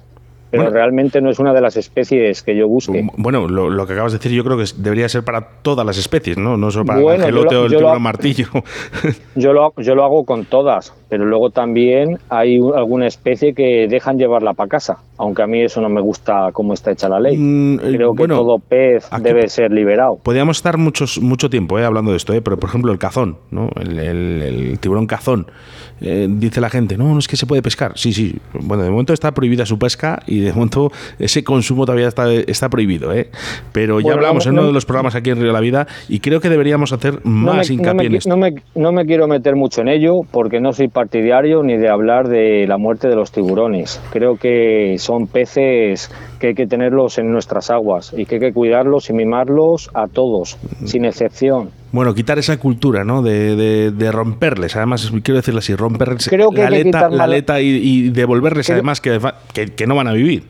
pero 0.51 0.69
realmente 0.69 1.21
no 1.21 1.29
es 1.29 1.39
una 1.39 1.53
de 1.53 1.61
las 1.61 1.77
especies 1.77 2.41
que 2.41 2.55
yo 2.55 2.67
busque. 2.67 3.05
Bueno, 3.17 3.47
lo, 3.47 3.85
que 3.85 3.93
acabas 3.93 4.11
de 4.11 4.17
decir 4.17 4.31
yo 4.31 4.43
creo 4.43 4.57
que 4.57 4.65
debería 4.77 5.07
ser 5.09 5.23
para 5.23 5.47
todas 5.61 5.85
las 5.85 5.97
especies, 5.97 6.37
¿no? 6.37 6.57
No 6.57 6.71
solo 6.71 6.85
para 6.85 6.99
el 6.99 7.23
gelote 7.23 7.55
o 7.55 7.65
el 7.65 7.99
martillo. 7.99 8.47
Yo 9.35 9.53
lo, 9.53 9.73
yo 9.77 9.95
lo 9.95 10.03
hago 10.03 10.25
con 10.25 10.45
todas, 10.45 10.93
pero 11.07 11.25
luego 11.25 11.49
también 11.49 12.17
hay 12.29 12.59
alguna 12.75 13.07
especie 13.07 13.53
que 13.53 13.87
dejan 13.87 14.17
llevarla 14.17 14.53
para 14.53 14.67
casa, 14.67 14.97
aunque 15.19 15.43
a 15.43 15.47
mí 15.47 15.61
eso 15.61 15.81
no 15.81 15.89
me 15.89 16.01
gusta 16.01 16.49
cómo 16.53 16.73
está 16.73 16.91
hecha 16.91 17.09
la 17.09 17.19
ley. 17.19 17.37
Mm, 17.37 17.77
creo 17.77 18.13
que 18.13 18.27
todo 18.27 18.57
pez 18.57 19.09
debe 19.21 19.47
ser 19.49 19.71
liberado. 19.71 20.15
Podríamos 20.23 20.57
estar 20.57 20.77
muchos, 20.77 21.21
mucho 21.21 21.49
tiempo 21.49 21.77
eh, 21.77 21.85
hablando 21.85 22.11
de 22.11 22.17
esto, 22.17 22.33
eh, 22.33 22.41
pero 22.41 22.57
por 22.57 22.69
ejemplo 22.69 22.91
el 22.91 22.97
cazón, 22.97 23.37
¿no? 23.51 23.69
el, 23.79 24.77
tiburón 24.79 25.05
cazón. 25.05 25.47
Eh, 26.01 26.27
dice 26.29 26.61
la 26.61 26.69
gente, 26.69 26.97
no, 26.97 27.11
no 27.11 27.19
es 27.19 27.27
que 27.27 27.35
se 27.35 27.45
puede 27.45 27.61
pescar. 27.61 27.91
Sí, 27.95 28.13
sí. 28.13 28.37
Bueno, 28.53 28.83
de 28.83 28.89
momento 28.89 29.11
está 29.11 29.31
prohibida 29.33 29.65
su 29.65 29.77
pesca 29.77 30.19
y 30.25 30.39
de 30.39 30.53
momento 30.53 30.89
ese 31.19 31.43
consumo 31.43 31.85
todavía 31.85 32.07
está, 32.07 32.31
está 32.31 32.69
prohibido. 32.69 33.13
¿eh? 33.13 33.29
Pero 33.73 33.99
ya 33.99 34.13
hablamos 34.13 34.45
en 34.45 34.53
uno 34.53 34.67
de 34.67 34.73
los 34.73 34.85
programas 34.85 35.15
aquí 35.15 35.29
en 35.29 35.37
Río 35.37 35.47
de 35.47 35.53
la 35.53 35.59
Vida 35.59 35.87
y 36.07 36.19
creo 36.19 36.39
que 36.39 36.47
deberíamos 36.47 36.93
hacer 36.93 37.19
más 37.25 37.69
hincapié 37.69 38.07
en 38.07 38.15
esto. 38.15 38.29
No 38.29 38.37
me, 38.37 38.51
no 38.75 38.93
me 38.93 39.05
quiero 39.05 39.27
meter 39.27 39.55
mucho 39.55 39.81
en 39.81 39.89
ello 39.89 40.13
porque 40.31 40.61
no 40.61 40.71
soy 40.71 40.87
partidario 40.87 41.61
ni 41.63 41.77
de 41.77 41.89
hablar 41.89 42.29
de 42.29 42.65
la 42.67 42.77
muerte 42.77 43.09
de 43.09 43.15
los 43.15 43.33
tiburones. 43.33 44.01
Creo 44.11 44.35
que 44.35 44.95
son 45.09 45.25
peces 45.25 46.11
que 46.39 46.49
hay 46.49 46.53
que 46.53 46.67
tenerlos 46.67 47.17
en 47.17 47.31
nuestras 47.31 47.71
aguas 47.71 48.13
y 48.15 48.27
que 48.27 48.35
hay 48.35 48.41
que 48.41 48.53
cuidarlos 48.53 49.09
y 49.09 49.13
mimarlos 49.13 49.89
a 49.95 50.05
todos, 50.05 50.59
sin 50.85 51.03
excepción. 51.03 51.71
Bueno, 51.91 52.13
quitar 52.13 52.37
esa 52.37 52.57
cultura, 52.57 53.03
¿no? 53.03 53.23
De, 53.23 53.91
de, 53.91 54.11
romperles, 54.11 54.75
además, 54.75 55.11
quiero 55.23 55.37
decirlo 55.37 55.61
así, 55.61 55.75
romperles 55.75 56.31
la, 56.31 56.67
aleta, 56.67 57.09
la 57.09 57.23
aleta 57.23 57.59
y, 57.59 58.11
devolverles, 58.11 58.69
además, 58.69 59.01
que, 59.01 59.19
que, 59.75 59.87
no 59.87 59.95
van 59.95 60.09
a 60.09 60.13
vivir. 60.13 60.43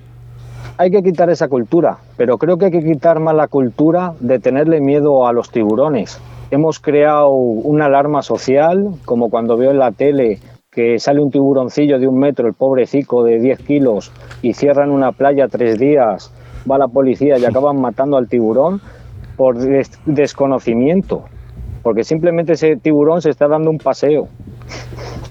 Hay 0.77 0.91
que 0.91 1.01
quitar 1.03 1.29
esa 1.29 1.47
cultura, 1.47 1.99
pero 2.17 2.37
creo 2.37 2.57
que 2.57 2.65
hay 2.65 2.71
que 2.71 2.83
quitar 2.83 3.21
más 3.21 3.35
la 3.35 3.47
cultura 3.47 4.11
de 4.19 4.39
tenerle 4.39 4.81
miedo 4.81 5.25
a 5.25 5.31
los 5.31 5.51
tiburones. 5.51 6.19
Hemos 6.51 6.81
creado 6.81 7.29
una 7.29 7.85
alarma 7.85 8.23
social, 8.23 8.89
como 9.05 9.29
cuando 9.29 9.55
veo 9.55 9.71
en 9.71 9.79
la 9.79 9.93
tele 9.93 10.39
que 10.79 10.97
sale 10.97 11.19
un 11.19 11.29
tiburoncillo 11.29 11.99
de 11.99 12.07
un 12.07 12.17
metro, 12.17 12.47
el 12.47 12.53
pobrecico 12.53 13.25
de 13.25 13.37
10 13.37 13.59
kilos, 13.63 14.13
y 14.41 14.53
cierran 14.53 14.91
una 14.91 15.11
playa 15.11 15.49
tres 15.49 15.77
días, 15.77 16.33
va 16.71 16.77
la 16.77 16.87
policía 16.87 17.37
y 17.37 17.43
acaban 17.43 17.81
matando 17.81 18.15
al 18.15 18.29
tiburón 18.29 18.79
por 19.35 19.57
desconocimiento, 19.57 21.25
porque 21.83 22.05
simplemente 22.05 22.53
ese 22.53 22.77
tiburón 22.77 23.21
se 23.21 23.29
está 23.29 23.49
dando 23.49 23.69
un 23.69 23.77
paseo, 23.77 24.29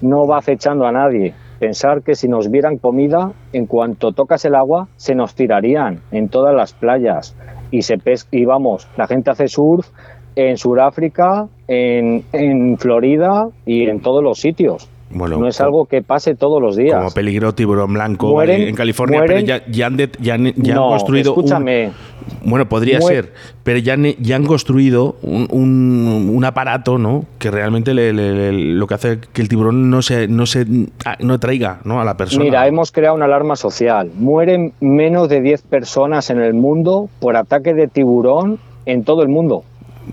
no 0.03 0.27
va 0.27 0.37
acechando 0.37 0.87
a 0.87 0.93
nadie. 0.93 1.33
Pensar 1.59 2.03
que 2.03 2.15
si 2.15 2.29
nos 2.29 2.51
vieran 2.51 2.77
comida, 2.77 3.33
en 3.55 3.65
cuanto 3.65 4.13
tocas 4.13 4.45
el 4.45 4.55
agua, 4.55 4.89
se 4.97 5.15
nos 5.15 5.35
tirarían 5.35 6.01
en 6.11 6.29
todas 6.29 6.55
las 6.55 6.75
playas. 6.75 7.35
Y 7.71 7.81
se 7.81 7.97
y 8.33 8.45
vamos, 8.45 8.87
la 8.99 9.07
gente 9.07 9.31
hace 9.31 9.49
surf 9.49 9.89
en 10.37 10.59
Sudáfrica, 10.59 11.49
en, 11.69 12.23
en 12.35 12.77
Florida 12.77 13.49
y 13.65 13.89
en 13.89 14.01
todos 14.01 14.23
los 14.23 14.41
sitios 14.41 14.91
no 15.11 15.49
es 15.49 15.61
algo 15.61 15.87
que 15.87 16.03
pase 16.03 16.35
todos 16.35 16.61
los 16.61 16.77
días. 16.77 16.97
Como 16.97 17.11
peligro 17.11 17.55
tiburón 17.55 17.95
blanco 17.95 18.43
en 18.43 18.75
California, 18.75 19.23
pero 19.27 19.41
ya, 19.41 19.87
han, 19.87 19.97
ya, 20.21 20.37
construido. 20.77 21.33
Escúchame. 21.33 21.93
bueno, 22.45 22.69
podría 22.69 23.01
ser, 23.01 23.33
pero 23.63 23.79
ya, 23.79 23.97
ya 23.97 24.37
han 24.37 24.47
construido 24.47 25.17
un, 25.23 26.43
aparato, 26.45 26.99
¿no? 26.99 27.25
Que 27.39 27.51
realmente 27.51 27.93
lo 27.95 28.87
que 28.87 28.95
hace 28.95 29.19
que 29.33 29.43
el 29.43 29.49
tiburón 29.49 29.91
no 29.91 30.03
se, 30.03 30.29
no 30.29 30.47
se 30.47 30.67
ah, 31.05 31.17
no 31.21 31.39
traiga 31.39 31.81
¿no? 31.85 32.01
a 32.01 32.05
la 32.05 32.17
persona. 32.17 32.45
Mira, 32.45 32.67
hemos 32.67 32.93
creado 32.93 33.17
una 33.17 33.27
alarma 33.27 33.57
social. 33.57 34.11
Mueren 34.15 34.73
menos 34.81 35.29
de 35.29 35.41
10 35.41 35.63
personas 35.63 36.31
en 36.31 36.41
el 36.41 36.55
mundo 36.55 37.09
por 37.21 37.37
ataque 37.37 37.75
de 37.75 37.89
tiburón 37.89 38.59
en 38.87 39.05
todo 39.05 39.23
el 39.23 39.29
mundo. 39.29 39.65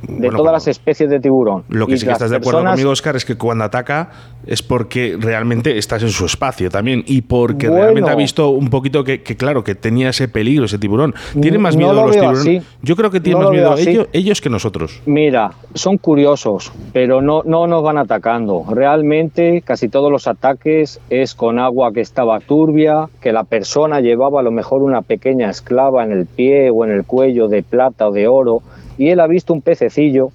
De 0.07 0.29
todas 0.29 0.53
las 0.53 0.67
especies 0.67 1.09
de 1.09 1.19
tiburón. 1.19 1.63
Lo 1.69 1.87
que 1.87 1.93
Y 1.93 1.97
sí 1.97 2.05
que 2.05 2.11
estás 2.11 2.29
de 2.29 2.37
acuerdo 2.37 2.59
personas- 2.59 2.73
conmigo, 2.75 2.91
Oscar, 2.91 3.15
es 3.15 3.25
que 3.25 3.35
cuando 3.37 3.63
ataca 3.63 4.09
es 4.45 4.61
porque 4.61 5.17
realmente 5.19 5.77
estás 5.77 6.03
en 6.03 6.09
su 6.09 6.25
espacio 6.25 6.69
también 6.69 7.03
y 7.07 7.21
porque 7.21 7.67
Bueno. 7.67 7.83
realmente 7.83 8.11
ha 8.11 8.15
visto 8.15 8.49
un 8.49 8.69
poquito 8.69 9.03
que, 9.03 9.21
que, 9.23 9.35
claro, 9.35 9.63
que 9.63 9.75
tenía 9.75 10.09
ese 10.09 10.27
peligro 10.27 10.65
ese 10.65 10.77
tiburón. 10.77 11.13
¿Tiene 11.41 11.57
más 11.57 11.75
No 11.75 11.79
miedo 11.79 11.93
lo 11.93 12.01
a 12.01 12.07
los 12.07 12.11
tiburones? 12.15 12.39
así. 12.41 12.61
Yo 12.81 12.95
creo 12.95 13.09
que 13.11 13.19
tienen 13.19 13.39
No 13.41 13.47
más 13.49 13.53
miedo 13.53 13.71
así. 13.73 13.89
ellos, 13.89 14.07
ellos 14.13 14.41
que 14.41 14.49
nosotros. 14.49 15.01
Mira, 15.05 15.51
son 15.73 15.97
curiosos, 15.97 16.71
pero 16.93 17.21
no, 17.21 17.41
no 17.45 17.67
nos 17.67 17.83
van 17.83 17.97
atacando. 17.97 18.63
Realmente 18.69 19.61
casi 19.65 19.89
todos 19.89 20.11
los 20.11 20.27
ataques 20.27 20.99
es 21.09 21.33
con 21.35 21.59
agua 21.59 21.91
que 21.91 22.01
estaba 22.01 22.39
turbia, 22.39 23.07
que 23.21 23.31
la 23.31 23.43
persona 23.43 23.99
llevaba 24.01 24.39
a 24.39 24.43
lo 24.43 24.51
mejor 24.51 24.83
una 24.83 25.01
pequeña 25.01 25.49
esclava 25.49 26.03
en 26.03 26.11
el 26.11 26.25
pie 26.25 26.69
o 26.69 26.85
en 26.85 26.91
el 26.91 27.03
cuello 27.05 27.47
de 27.47 27.63
plata 27.63 28.07
o 28.07 28.11
de 28.11 28.27
oro 28.27 28.61
y 28.97 29.09
él 29.09 29.19
ha 29.19 29.27
visto 29.27 29.53
un 29.53 29.61
pececillo 29.61 30.29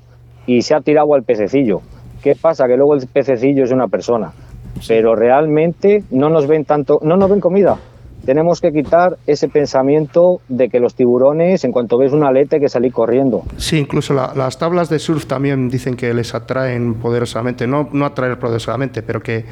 y 0.47 0.63
se 0.63 0.75
ha 0.75 0.81
tirado 0.81 1.15
al 1.15 1.23
pececillo. 1.23 1.81
¿Qué 2.23 2.35
pasa? 2.35 2.67
Que 2.67 2.77
luego 2.77 2.95
el 2.95 3.07
pececillo 3.07 3.65
es 3.65 3.73
una 3.73 3.89
persona. 3.89 4.33
Pero 4.87 5.15
realmente 5.15 6.05
no 6.11 6.29
nos 6.29 6.47
ven 6.47 6.65
tanto, 6.65 6.99
no 7.03 7.17
nos 7.17 7.31
ven 7.31 7.41
comida. 7.41 7.79
Tenemos 8.25 8.61
que 8.61 8.73
quitar 8.73 9.17
ese 9.27 9.49
pensamiento 9.49 10.41
de 10.49 10.69
que 10.69 10.79
los 10.81 10.95
tiburones, 10.95 11.65
en 11.65 11.73
cuanto 11.73 11.97
ves 11.99 12.13
una 12.13 12.29
aleta, 12.29 12.57
hay 12.57 12.61
que 12.63 12.69
salir 12.69 12.93
corriendo. 12.93 13.43
Sí, 13.57 13.79
incluso 13.79 14.13
la- 14.15 14.33
las 14.35 14.59
tablas 14.59 14.89
de 14.91 14.99
surf 14.99 15.27
también 15.27 15.71
dicen 15.71 15.97
que 15.97 16.13
les 16.13 16.35
atraen 16.35 16.95
poderosamente, 16.95 17.67
no, 17.67 17.89
no 17.93 18.05
atraer 18.05 18.39
poderosamente, 18.39 19.03
pero 19.03 19.21
que, 19.23 19.45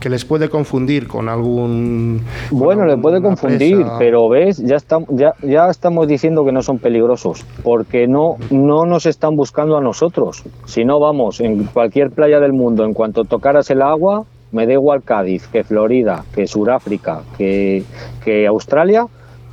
que 0.00 0.08
les 0.08 0.24
puede 0.24 0.48
confundir 0.48 1.06
con 1.08 1.28
algún... 1.28 2.22
con 2.50 2.58
Bueno, 2.58 2.86
le 2.86 2.96
puede 2.96 3.16
alguna 3.16 3.36
confundir, 3.36 3.76
presa. 3.76 3.98
pero 3.98 4.28
ves, 4.28 4.58
ya, 4.58 4.76
estamos 4.76 5.08
ya, 5.12 5.34
ya 5.42 5.68
estamos 5.68 6.08
diciendo 6.08 6.44
que 6.44 6.52
no 6.52 6.62
son 6.62 6.78
peligrosos, 6.78 7.44
porque 7.62 8.06
no, 8.08 8.36
no 8.50 8.86
nos 8.86 9.06
están 9.06 9.36
buscando 9.36 9.76
a 9.76 9.80
nosotros. 9.80 10.42
Si 10.64 10.84
no, 10.84 10.98
vamos, 11.00 11.40
en 11.40 11.64
cualquier 11.64 12.10
playa 12.10 12.40
del 12.40 12.52
mundo, 12.52 12.84
en 12.84 12.94
cuanto 12.94 13.24
tocaras 13.24 13.70
el 13.70 13.82
agua, 13.82 14.24
me 14.52 14.66
da 14.66 14.72
igual 14.72 15.02
Cádiz, 15.02 15.46
que 15.48 15.64
Florida, 15.64 16.24
que 16.34 16.46
Sudáfrica, 16.46 17.22
que, 17.36 17.82
que 18.24 18.46
Australia, 18.46 19.06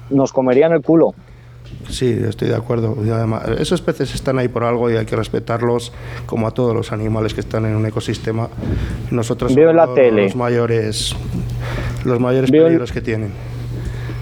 nos 0.09 0.31
comerían 0.31 0.71
el 0.73 0.81
culo. 0.81 1.13
Sí, 1.89 2.17
estoy 2.27 2.49
de 2.49 2.55
acuerdo. 2.55 2.95
Además, 3.13 3.47
esos 3.59 3.81
peces 3.81 4.13
están 4.15 4.39
ahí 4.39 4.47
por 4.47 4.63
algo 4.63 4.89
y 4.89 4.95
hay 4.95 5.05
que 5.05 5.15
respetarlos 5.15 5.91
como 6.25 6.47
a 6.47 6.51
todos 6.51 6.73
los 6.75 6.91
animales 6.91 7.33
que 7.33 7.41
están 7.41 7.65
en 7.65 7.75
un 7.75 7.85
ecosistema. 7.85 8.47
Nosotros 9.11 9.53
Veo 9.53 9.71
en 9.71 9.75
la 9.75 9.83
somos 9.83 9.95
tele. 9.95 10.23
los 10.23 10.35
mayores, 10.35 11.15
los 12.05 12.19
mayores 12.19 12.51
Veo 12.51 12.65
peligros 12.65 12.91
que 12.91 13.01
tienen. 13.01 13.31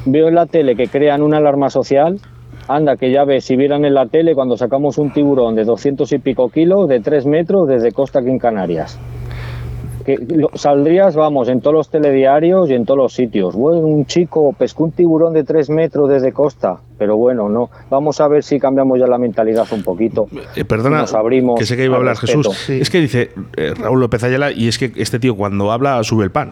Veo 0.05 0.27
en 0.29 0.35
la 0.35 0.45
tele 0.47 0.75
que 0.75 0.87
crean 0.87 1.21
una 1.21 1.37
alarma 1.37 1.69
social. 1.69 2.19
Anda, 2.67 2.95
que 2.95 3.11
ya 3.11 3.25
ves, 3.25 3.45
si 3.45 3.55
vieran 3.55 3.85
en 3.85 3.93
la 3.93 4.05
tele 4.07 4.33
cuando 4.33 4.55
sacamos 4.55 4.97
un 4.97 5.11
tiburón 5.11 5.55
de 5.55 5.65
200 5.65 6.11
y 6.13 6.19
pico 6.19 6.49
kilos, 6.49 6.87
de 6.87 6.99
3 6.99 7.25
metros, 7.25 7.67
desde 7.67 7.91
Costa 7.91 8.19
aquí 8.19 8.29
en 8.29 8.39
Canarias. 8.39 8.99
Saldrías, 10.53 11.15
vamos, 11.15 11.49
en 11.49 11.61
todos 11.61 11.75
los 11.75 11.89
telediarios 11.89 12.69
y 12.69 12.73
en 12.73 12.85
todos 12.85 12.97
los 12.97 13.13
sitios. 13.13 13.55
Bueno, 13.55 13.79
un 13.79 14.05
chico 14.05 14.53
pescó 14.57 14.85
un 14.85 14.91
tiburón 14.91 15.33
de 15.33 15.43
3 15.43 15.69
metros 15.69 16.09
desde 16.09 16.31
Costa. 16.31 16.79
Pero 17.01 17.17
bueno, 17.17 17.49
no. 17.49 17.71
Vamos 17.89 18.21
a 18.21 18.27
ver 18.27 18.43
si 18.43 18.59
cambiamos 18.59 18.99
ya 18.99 19.07
la 19.07 19.17
mentalidad 19.17 19.65
un 19.71 19.81
poquito. 19.81 20.27
Eh, 20.55 20.63
perdona, 20.65 20.99
Nos 20.99 21.15
abrimos 21.15 21.57
que 21.57 21.65
sé 21.65 21.75
que 21.75 21.85
iba 21.85 21.95
a 21.95 21.97
hablar 21.97 22.15
respeto. 22.15 22.51
Jesús. 22.51 22.57
Sí. 22.59 22.79
Es 22.79 22.91
que 22.91 22.99
dice 22.99 23.31
eh, 23.57 23.73
Raúl 23.75 23.99
López 24.01 24.23
Ayala, 24.23 24.51
y 24.51 24.67
es 24.67 24.77
que 24.77 24.91
este 24.95 25.17
tío 25.17 25.35
cuando 25.35 25.71
habla 25.71 26.03
sube 26.03 26.25
el 26.25 26.29
pan. 26.29 26.51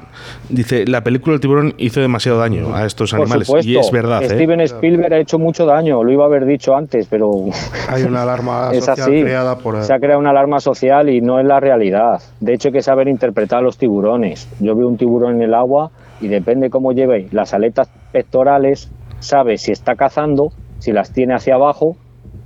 Dice, 0.50 0.88
la 0.88 1.04
película 1.04 1.34
del 1.34 1.40
tiburón 1.40 1.76
hizo 1.78 2.02
demasiado 2.02 2.40
daño 2.40 2.76
a 2.76 2.84
estos 2.88 3.12
Por 3.12 3.20
animales. 3.22 3.46
supuesto, 3.46 3.70
y 3.70 3.78
es 3.78 3.92
verdad, 3.92 4.24
¿eh? 4.24 4.30
Steven 4.30 4.60
Spielberg 4.62 5.14
ha 5.14 5.20
hecho 5.20 5.38
mucho 5.38 5.68
daño, 5.68 6.04
lo 6.04 6.12
iba 6.12 6.24
a 6.24 6.28
haber 6.28 6.48
dicho 6.48 6.76
antes, 6.76 7.06
pero 7.08 7.30
Hay 7.88 8.02
una 8.02 8.24
alarma 8.24 8.72
es 8.74 8.86
social 8.86 9.08
así. 9.12 9.22
creada 9.22 9.56
por... 9.60 9.84
Se 9.84 9.94
ha 9.94 10.00
creado 10.00 10.20
una 10.20 10.32
alarma 10.32 10.60
social 10.60 11.10
y 11.12 11.22
no 11.22 11.40
es 11.40 11.46
la 11.46 11.60
realidad. 11.60 12.24
De 12.40 12.56
hecho, 12.56 12.70
hay 12.70 12.74
que 12.74 12.82
saber 12.82 13.08
interpretar 13.08 13.60
a 13.60 13.62
los 13.62 13.78
tiburones. 13.78 14.48
Yo 14.60 14.76
veo 14.76 14.88
un 14.88 14.98
tiburón 14.98 15.36
en 15.36 15.44
el 15.44 15.54
agua 15.54 15.92
y 16.22 16.28
depende 16.28 16.72
cómo 16.72 16.92
lleve 16.92 17.28
las 17.32 17.54
aletas 17.54 17.88
pectorales, 18.12 18.90
sabe 19.20 19.58
si 19.58 19.72
está 19.72 19.96
cazando, 19.96 20.52
si 20.80 20.92
las 20.92 21.12
tiene 21.12 21.34
hacia 21.34 21.56
abajo 21.56 21.96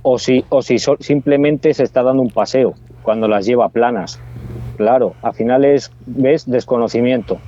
o 0.02 0.18
si, 0.18 0.44
o 0.48 0.62
si 0.62 0.76
simplemente 0.78 1.72
se 1.74 1.82
está 1.82 2.02
dando 2.02 2.22
un 2.22 2.30
paseo 2.30 2.74
cuando 3.02 3.28
las 3.28 3.46
lleva 3.46 3.68
planas. 3.68 4.20
Claro, 4.76 5.14
al 5.22 5.34
final 5.34 5.64
es, 5.64 5.92
ves, 6.06 6.50
desconocimiento. 6.50 7.38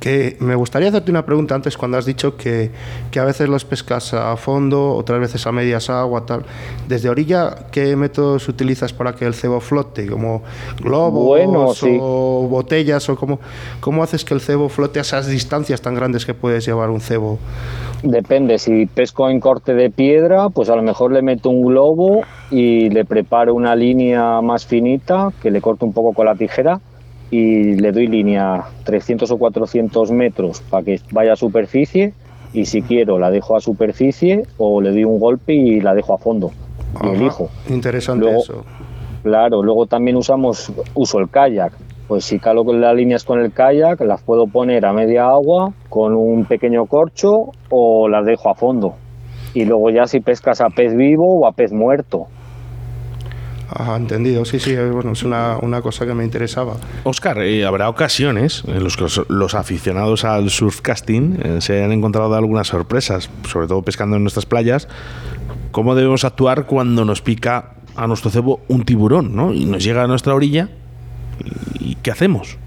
Que 0.00 0.36
me 0.40 0.54
gustaría 0.54 0.88
hacerte 0.88 1.10
una 1.10 1.26
pregunta 1.26 1.54
antes 1.54 1.76
cuando 1.76 1.98
has 1.98 2.06
dicho 2.06 2.36
que, 2.36 2.70
que 3.10 3.20
a 3.20 3.24
veces 3.24 3.50
los 3.50 3.66
pescas 3.66 4.14
a 4.14 4.34
fondo, 4.36 4.94
otras 4.94 5.20
veces 5.20 5.46
a 5.46 5.52
medias 5.52 5.90
agua, 5.90 6.24
tal. 6.24 6.44
Desde 6.88 7.10
orilla, 7.10 7.66
¿qué 7.70 7.94
métodos 7.96 8.48
utilizas 8.48 8.94
para 8.94 9.14
que 9.14 9.26
el 9.26 9.34
cebo 9.34 9.60
flote? 9.60 10.06
¿Como 10.06 10.42
globos 10.82 11.26
Bueno, 11.26 11.74
sí. 11.74 11.98
o 12.00 12.48
botellas? 12.48 13.08
o 13.10 13.16
cómo, 13.16 13.40
¿Cómo 13.80 14.02
haces 14.02 14.24
que 14.24 14.32
el 14.32 14.40
cebo 14.40 14.70
flote 14.70 14.98
a 15.00 15.02
esas 15.02 15.26
distancias 15.26 15.82
tan 15.82 15.94
grandes 15.94 16.24
que 16.24 16.32
puedes 16.32 16.64
llevar 16.64 16.88
un 16.88 17.00
cebo? 17.00 17.38
Depende, 18.02 18.58
si 18.58 18.86
pesco 18.86 19.28
en 19.28 19.40
corte 19.40 19.74
de 19.74 19.90
piedra, 19.90 20.48
pues 20.48 20.70
a 20.70 20.76
lo 20.76 20.82
mejor 20.82 21.12
le 21.12 21.20
meto 21.20 21.50
un 21.50 21.66
globo 21.66 22.22
y 22.50 22.88
le 22.88 23.04
preparo 23.04 23.54
una 23.54 23.76
línea 23.76 24.40
más 24.40 24.64
finita 24.64 25.30
que 25.42 25.50
le 25.50 25.60
corto 25.60 25.84
un 25.84 25.92
poco 25.92 26.14
con 26.14 26.24
la 26.24 26.34
tijera 26.34 26.80
y 27.30 27.74
le 27.76 27.92
doy 27.92 28.06
línea 28.06 28.64
300 28.84 29.30
o 29.30 29.38
400 29.38 30.10
metros 30.10 30.60
para 30.62 30.84
que 30.84 31.00
vaya 31.12 31.34
a 31.34 31.36
superficie 31.36 32.12
y 32.52 32.64
si 32.66 32.82
quiero 32.82 33.18
la 33.18 33.30
dejo 33.30 33.56
a 33.56 33.60
superficie 33.60 34.42
o 34.58 34.80
le 34.80 34.90
doy 34.90 35.04
un 35.04 35.20
golpe 35.20 35.54
y 35.54 35.80
la 35.80 35.94
dejo 35.94 36.14
a 36.14 36.18
fondo 36.18 36.50
y 37.04 37.08
elijo. 37.08 37.48
Interesante 37.68 38.24
Luego- 38.24 38.40
eso. 38.42 38.64
Claro, 39.22 39.62
luego 39.62 39.86
también 39.86 40.16
usamos, 40.16 40.72
uso 40.94 41.18
el 41.18 41.28
kayak. 41.28 41.72
Pues 42.08 42.24
si 42.24 42.38
calo 42.38 42.64
con 42.64 42.80
las 42.80 42.94
líneas 42.96 43.22
con 43.22 43.38
el 43.38 43.52
kayak, 43.52 44.00
las 44.00 44.22
puedo 44.22 44.46
poner 44.46 44.84
a 44.86 44.92
media 44.92 45.28
agua 45.28 45.72
con 45.88 46.14
un 46.16 46.44
pequeño 46.46 46.86
corcho 46.86 47.52
o 47.68 48.08
las 48.08 48.24
dejo 48.24 48.48
a 48.48 48.54
fondo. 48.54 48.94
Y 49.54 49.64
luego 49.66 49.90
ya 49.90 50.06
si 50.06 50.20
pescas 50.20 50.60
a 50.60 50.70
pez 50.70 50.96
vivo 50.96 51.40
o 51.40 51.46
a 51.46 51.52
pez 51.52 51.70
muerto. 51.70 52.26
Ajá, 53.72 53.96
entendido. 53.96 54.44
Sí, 54.44 54.58
sí, 54.58 54.72
eh, 54.72 54.90
bueno, 54.90 55.12
es 55.12 55.22
una, 55.22 55.58
una 55.62 55.80
cosa 55.80 56.04
que 56.04 56.12
me 56.12 56.24
interesaba. 56.24 56.74
Oscar, 57.04 57.38
eh, 57.42 57.64
habrá 57.64 57.88
ocasiones 57.88 58.64
en 58.66 58.82
las 58.82 58.96
que 58.96 59.02
los, 59.02 59.22
los 59.28 59.54
aficionados 59.54 60.24
al 60.24 60.50
surfcasting 60.50 61.38
eh, 61.42 61.60
se 61.60 61.78
hayan 61.78 61.92
encontrado 61.92 62.34
algunas 62.34 62.66
sorpresas, 62.66 63.30
sobre 63.48 63.68
todo 63.68 63.82
pescando 63.82 64.16
en 64.16 64.22
nuestras 64.22 64.46
playas. 64.46 64.88
¿Cómo 65.70 65.94
debemos 65.94 66.24
actuar 66.24 66.66
cuando 66.66 67.04
nos 67.04 67.22
pica 67.22 67.74
a 67.94 68.06
nuestro 68.08 68.30
cebo 68.30 68.60
un 68.68 68.84
tiburón 68.84 69.36
¿no? 69.36 69.52
y 69.52 69.66
nos 69.66 69.84
llega 69.84 70.02
a 70.02 70.06
nuestra 70.08 70.34
orilla? 70.34 70.68
¿Y 71.78 71.94
qué 71.96 72.10
hacemos? 72.10 72.58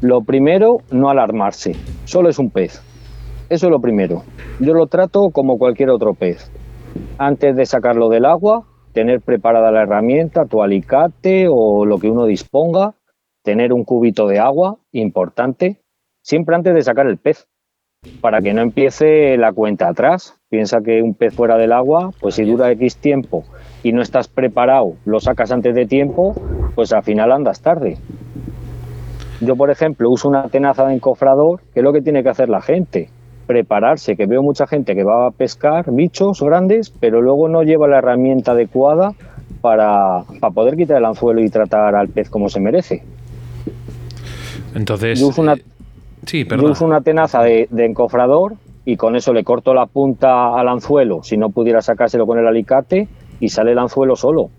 Lo 0.00 0.20
primero, 0.22 0.78
no 0.90 1.10
alarmarse. 1.10 1.76
Solo 2.04 2.30
es 2.30 2.38
un 2.38 2.50
pez. 2.50 2.82
Eso 3.50 3.66
es 3.66 3.70
lo 3.70 3.80
primero. 3.80 4.22
Yo 4.60 4.72
lo 4.72 4.86
trato 4.86 5.28
como 5.32 5.56
cualquier 5.58 5.90
otro 5.90 6.14
pez. 6.14 6.50
Antes 7.18 7.56
de 7.56 7.66
sacarlo 7.66 8.08
del 8.08 8.24
agua, 8.24 8.64
tener 8.94 9.20
preparada 9.20 9.70
la 9.72 9.82
herramienta, 9.82 10.46
tu 10.46 10.62
alicate 10.62 11.46
o 11.50 11.84
lo 11.84 11.98
que 11.98 12.08
uno 12.08 12.24
disponga, 12.24 12.94
tener 13.42 13.72
un 13.72 13.84
cubito 13.84 14.26
de 14.26 14.38
agua, 14.38 14.78
importante, 14.92 15.82
siempre 16.22 16.54
antes 16.54 16.74
de 16.74 16.82
sacar 16.82 17.06
el 17.06 17.18
pez, 17.18 17.46
para 18.20 18.40
que 18.40 18.54
no 18.54 18.62
empiece 18.62 19.36
la 19.36 19.52
cuenta 19.52 19.88
atrás. 19.88 20.38
Piensa 20.48 20.80
que 20.80 21.02
un 21.02 21.14
pez 21.14 21.34
fuera 21.34 21.58
del 21.58 21.72
agua, 21.72 22.10
pues 22.20 22.36
si 22.36 22.44
dura 22.44 22.70
X 22.70 22.96
tiempo 22.96 23.44
y 23.82 23.92
no 23.92 24.00
estás 24.00 24.28
preparado, 24.28 24.94
lo 25.04 25.20
sacas 25.20 25.50
antes 25.50 25.74
de 25.74 25.86
tiempo, 25.86 26.34
pues 26.74 26.92
al 26.92 27.02
final 27.02 27.32
andas 27.32 27.60
tarde. 27.60 27.98
Yo, 29.40 29.56
por 29.56 29.70
ejemplo, 29.70 30.08
uso 30.08 30.28
una 30.28 30.48
tenaza 30.48 30.86
de 30.86 30.94
encofrador, 30.94 31.60
que 31.72 31.80
es 31.80 31.84
lo 31.84 31.92
que 31.92 32.00
tiene 32.00 32.22
que 32.22 32.28
hacer 32.28 32.48
la 32.48 32.62
gente. 32.62 33.10
Prepararse, 33.46 34.16
que 34.16 34.26
veo 34.26 34.42
mucha 34.42 34.66
gente 34.66 34.94
que 34.94 35.04
va 35.04 35.26
a 35.26 35.30
pescar 35.30 35.84
bichos 35.90 36.40
grandes, 36.42 36.90
pero 36.90 37.20
luego 37.20 37.48
no 37.48 37.62
lleva 37.62 37.86
la 37.86 37.98
herramienta 37.98 38.52
adecuada 38.52 39.12
para, 39.60 40.24
para 40.40 40.54
poder 40.54 40.76
quitar 40.76 40.98
el 40.98 41.04
anzuelo 41.04 41.42
y 41.42 41.48
tratar 41.50 41.94
al 41.94 42.08
pez 42.08 42.30
como 42.30 42.48
se 42.48 42.60
merece. 42.60 43.02
Entonces. 44.74 45.20
Yo 45.20 45.28
uso 45.28 45.42
una, 45.42 45.54
eh, 45.54 45.64
sí, 46.26 46.42
yo 46.42 46.48
perdón. 46.48 46.70
uso 46.70 46.84
una 46.84 47.00
tenaza 47.00 47.42
de, 47.42 47.68
de 47.70 47.86
encofrador 47.86 48.54
y 48.84 48.96
con 48.96 49.16
eso 49.16 49.32
le 49.32 49.44
corto 49.44 49.72
la 49.72 49.86
punta 49.86 50.58
al 50.58 50.68
anzuelo, 50.68 51.22
si 51.22 51.36
no 51.36 51.50
pudiera 51.50 51.80
sacárselo 51.80 52.26
con 52.26 52.38
el 52.38 52.46
alicate, 52.46 53.08
y 53.40 53.48
sale 53.48 53.72
el 53.72 53.78
anzuelo 53.78 54.16
solo. 54.16 54.50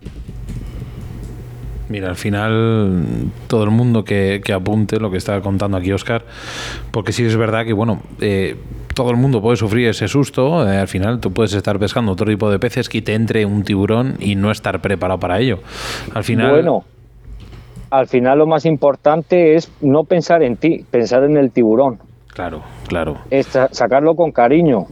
Mira, 1.88 2.10
al 2.10 2.16
final 2.16 3.30
todo 3.48 3.64
el 3.64 3.70
mundo 3.70 4.04
que, 4.04 4.42
que 4.44 4.54
apunte 4.54 5.00
lo 5.00 5.12
que 5.12 5.18
está 5.18 5.40
contando 5.42 5.78
aquí 5.78 5.92
Oscar, 5.92 6.24
porque 6.90 7.12
sí 7.12 7.24
es 7.24 7.38
verdad 7.38 7.64
que, 7.64 7.74
bueno, 7.74 8.02
eh, 8.20 8.56
todo 8.96 9.12
el 9.12 9.18
mundo 9.18 9.42
puede 9.42 9.58
sufrir 9.58 9.90
ese 9.90 10.08
susto, 10.08 10.68
eh, 10.68 10.78
al 10.78 10.88
final 10.88 11.20
tú 11.20 11.32
puedes 11.32 11.54
estar 11.54 11.78
pescando 11.78 12.14
otro 12.14 12.26
tipo 12.26 12.50
de 12.50 12.58
peces 12.58 12.90
que 12.90 13.02
te 13.02 13.14
entre 13.14 13.46
un 13.46 13.64
tiburón 13.64 14.16
y 14.20 14.36
no 14.36 14.50
estar 14.50 14.82
preparado 14.82 15.20
para 15.20 15.40
ello. 15.40 15.60
Al 16.14 16.24
final... 16.24 16.50
Bueno, 16.52 16.84
al 17.92 18.08
final 18.08 18.40
lo 18.40 18.48
más 18.48 18.66
importante 18.66 19.56
es 19.56 19.72
no 19.82 20.04
pensar 20.06 20.42
en 20.44 20.58
ti, 20.58 20.84
pensar 20.90 21.24
en 21.24 21.38
el 21.38 21.52
tiburón. 21.52 22.00
Claro, 22.34 22.62
claro. 22.88 23.18
es 23.30 23.46
sa- 23.46 23.70
sacarlo 23.72 24.16
con 24.16 24.32
cariño. 24.32 24.88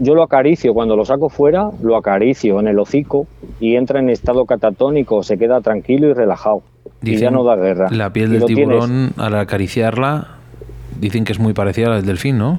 yo 0.00 0.14
lo 0.14 0.22
acaricio, 0.22 0.74
cuando 0.74 0.94
lo 0.96 1.04
saco 1.04 1.28
fuera, 1.28 1.70
lo 1.82 1.96
acaricio 1.96 2.58
en 2.60 2.68
el 2.68 2.78
hocico 2.78 3.26
y 3.60 3.76
entra 3.76 3.98
en 4.00 4.10
estado 4.10 4.44
catatónico, 4.44 5.22
se 5.22 5.38
queda 5.38 5.60
tranquilo 5.60 6.08
y 6.08 6.12
relajado. 6.14 6.62
y 7.02 7.16
ya 7.16 7.30
no 7.30 7.44
da 7.44 7.56
guerra. 7.56 7.88
La 7.90 8.10
piel 8.12 8.30
del 8.30 8.44
tienes- 8.44 8.54
tiburón, 8.80 9.12
al 9.16 9.34
acariciarla, 9.36 10.28
dicen 11.00 11.24
que 11.24 11.32
es 11.32 11.38
muy 11.38 11.52
parecida 11.54 11.86
a 11.86 11.90
la 11.90 11.96
del 11.96 12.06
delfín, 12.06 12.36
¿no? 12.38 12.58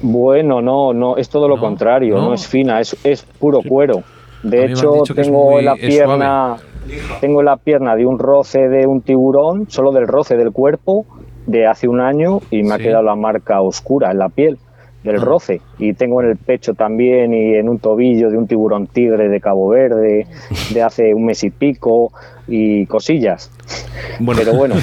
Bueno, 0.00 0.60
no, 0.62 0.92
no, 0.92 1.16
es 1.16 1.28
todo 1.28 1.48
lo 1.48 1.56
No, 1.56 1.62
contrario, 1.62 2.16
no, 2.16 2.28
no. 2.28 2.34
es 2.34 2.46
fina, 2.46 2.80
es, 2.80 2.96
es 3.04 3.22
puro 3.22 3.60
cuero. 3.66 4.02
De 4.42 4.66
hecho, 4.66 5.02
tengo 5.14 5.60
la 5.60 5.74
pierna, 5.74 6.56
tengo 7.20 7.40
en 7.40 7.46
la 7.46 7.56
pierna 7.56 7.96
de 7.96 8.06
un 8.06 8.18
roce 8.18 8.68
de 8.68 8.86
un 8.86 9.00
tiburón, 9.00 9.68
solo 9.68 9.90
del 9.90 10.06
roce 10.06 10.36
del 10.36 10.52
cuerpo, 10.52 11.04
de 11.46 11.66
hace 11.66 11.88
un 11.88 12.00
año 12.00 12.40
y 12.50 12.62
me 12.62 12.74
ha 12.74 12.78
quedado 12.78 13.02
la 13.02 13.16
marca 13.16 13.60
oscura 13.60 14.10
en 14.12 14.18
la 14.18 14.28
piel 14.28 14.58
del 15.04 15.16
Ah. 15.16 15.24
roce. 15.24 15.60
Y 15.78 15.94
tengo 15.94 16.20
en 16.22 16.30
el 16.30 16.36
pecho 16.36 16.74
también 16.74 17.32
y 17.32 17.54
en 17.54 17.68
un 17.68 17.78
tobillo 17.78 18.30
de 18.30 18.36
un 18.36 18.46
tiburón 18.46 18.86
tigre 18.88 19.28
de 19.28 19.40
Cabo 19.40 19.68
Verde 19.68 20.26
de 20.70 20.82
hace 20.82 21.14
un 21.14 21.26
mes 21.26 21.42
y 21.44 21.50
pico 21.50 22.12
y 22.48 22.86
cosillas. 22.86 23.50
Bueno, 24.20 24.40
Pero 24.42 24.54
bueno, 24.56 24.74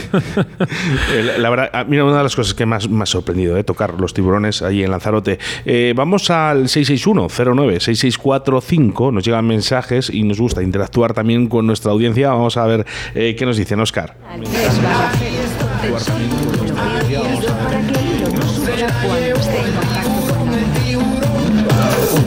La 1.39 1.49
verdad, 1.49 1.85
mira, 1.87 2.05
una 2.05 2.17
de 2.17 2.23
las 2.23 2.35
cosas 2.35 2.53
que 2.53 2.65
más 2.67 2.87
me 2.87 3.01
ha 3.03 3.07
sorprendido, 3.07 3.57
eh, 3.57 3.63
tocar 3.63 3.99
los 3.99 4.13
tiburones 4.13 4.61
ahí 4.61 4.83
en 4.83 4.91
Lanzarote. 4.91 5.39
Eh, 5.65 5.93
vamos 5.95 6.29
al 6.29 6.65
661-09-6645, 6.67 9.11
nos 9.11 9.25
llegan 9.25 9.47
mensajes 9.47 10.09
y 10.11 10.23
nos 10.23 10.39
gusta 10.39 10.61
interactuar 10.61 11.13
también 11.13 11.47
con 11.47 11.65
nuestra 11.65 11.91
audiencia. 11.91 12.29
Vamos 12.29 12.55
a 12.57 12.65
ver 12.67 12.85
eh, 13.15 13.35
qué 13.37 13.45
nos 13.45 13.57
dicen, 13.57 13.79
Oscar. 13.79 14.13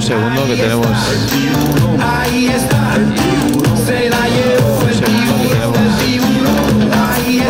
Segundo 0.09 0.47
que 0.47 0.57
tenemos. 0.57 0.87
Un 0.87 0.97
segundo 4.97 5.35
que 5.42 5.49
tenemos. 5.49 5.79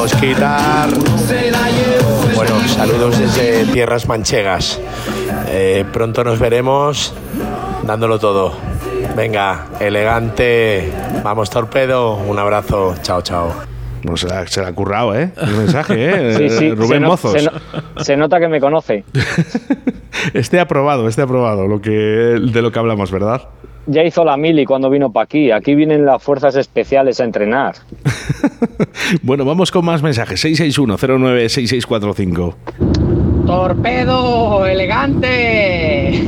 Osquitar. 0.00 0.88
Bueno, 2.34 2.68
saludos 2.68 3.18
desde 3.18 3.64
Tierras 3.66 4.06
Manchegas. 4.08 4.80
Eh, 5.48 5.84
pronto 5.92 6.24
nos 6.24 6.38
veremos 6.38 7.14
dándolo 7.84 8.18
todo. 8.18 8.52
Venga, 9.16 9.66
elegante. 9.80 10.92
Vamos, 11.22 11.50
torpedo. 11.50 12.14
Un 12.14 12.38
abrazo. 12.38 12.94
Chao, 13.02 13.22
chao. 13.22 13.52
Se 14.14 14.26
la, 14.28 14.46
se 14.46 14.62
la 14.62 14.68
ha 14.68 14.72
currado, 14.72 15.14
¿eh? 15.16 15.30
El 15.36 15.50
mensaje, 15.56 15.94
¿eh? 15.98 16.34
sí, 16.50 16.56
sí, 16.56 16.70
Rubén 16.70 16.88
se, 16.88 17.00
no- 17.00 17.08
Mozos. 17.08 17.32
se 17.32 17.42
no- 17.42 17.52
se 18.04 18.16
nota 18.16 18.38
que 18.38 18.48
me 18.48 18.60
conoce. 18.60 19.04
Este 20.34 20.60
aprobado, 20.60 21.08
este 21.08 21.22
aprobado, 21.22 21.66
lo 21.66 21.80
que, 21.80 21.90
de 21.90 22.62
lo 22.62 22.70
que 22.70 22.78
hablamos, 22.78 23.10
¿verdad? 23.10 23.48
Ya 23.86 24.04
hizo 24.04 24.22
la 24.24 24.36
mili 24.36 24.66
cuando 24.66 24.90
vino 24.90 25.10
para 25.10 25.24
aquí. 25.24 25.50
Aquí 25.50 25.74
vienen 25.74 26.04
las 26.04 26.22
fuerzas 26.22 26.54
especiales 26.56 27.18
a 27.20 27.24
entrenar. 27.24 27.76
Bueno, 29.22 29.46
vamos 29.46 29.70
con 29.70 29.86
más 29.86 30.02
mensajes. 30.02 30.44
661-09-6645. 30.44 32.54
Torpedo 33.46 34.66
elegante. 34.66 36.22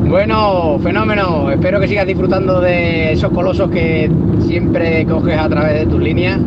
bueno, 0.08 0.80
fenómeno. 0.82 1.52
Espero 1.52 1.78
que 1.78 1.86
sigas 1.86 2.08
disfrutando 2.08 2.60
de 2.60 3.12
esos 3.12 3.30
colosos 3.30 3.70
que 3.70 4.10
siempre 4.40 5.06
coges 5.06 5.38
a 5.38 5.48
través 5.48 5.78
de 5.80 5.86
tus 5.86 6.02
líneas 6.02 6.40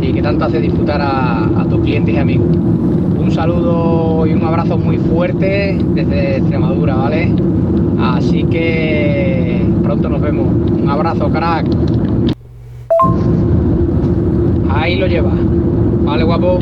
y 0.00 0.12
que 0.12 0.22
tanto 0.22 0.44
hace 0.46 0.60
disfrutar 0.60 1.00
a, 1.00 1.44
a 1.60 1.64
tus 1.68 1.80
clientes 1.80 2.14
y 2.14 2.18
amigos. 2.18 2.46
Un 2.56 3.30
saludo 3.30 4.26
y 4.26 4.32
un 4.32 4.42
abrazo 4.44 4.76
muy 4.78 4.98
fuerte 4.98 5.78
desde 5.94 6.36
Extremadura, 6.38 6.94
¿vale? 6.96 7.32
Así 8.00 8.44
que 8.44 9.62
pronto 9.82 10.08
nos 10.08 10.20
vemos. 10.20 10.46
Un 10.82 10.88
abrazo, 10.88 11.28
crack. 11.30 11.66
Ahí 14.72 14.96
lo 14.96 15.06
lleva. 15.06 15.32
Vale, 16.02 16.24
guapo. 16.24 16.58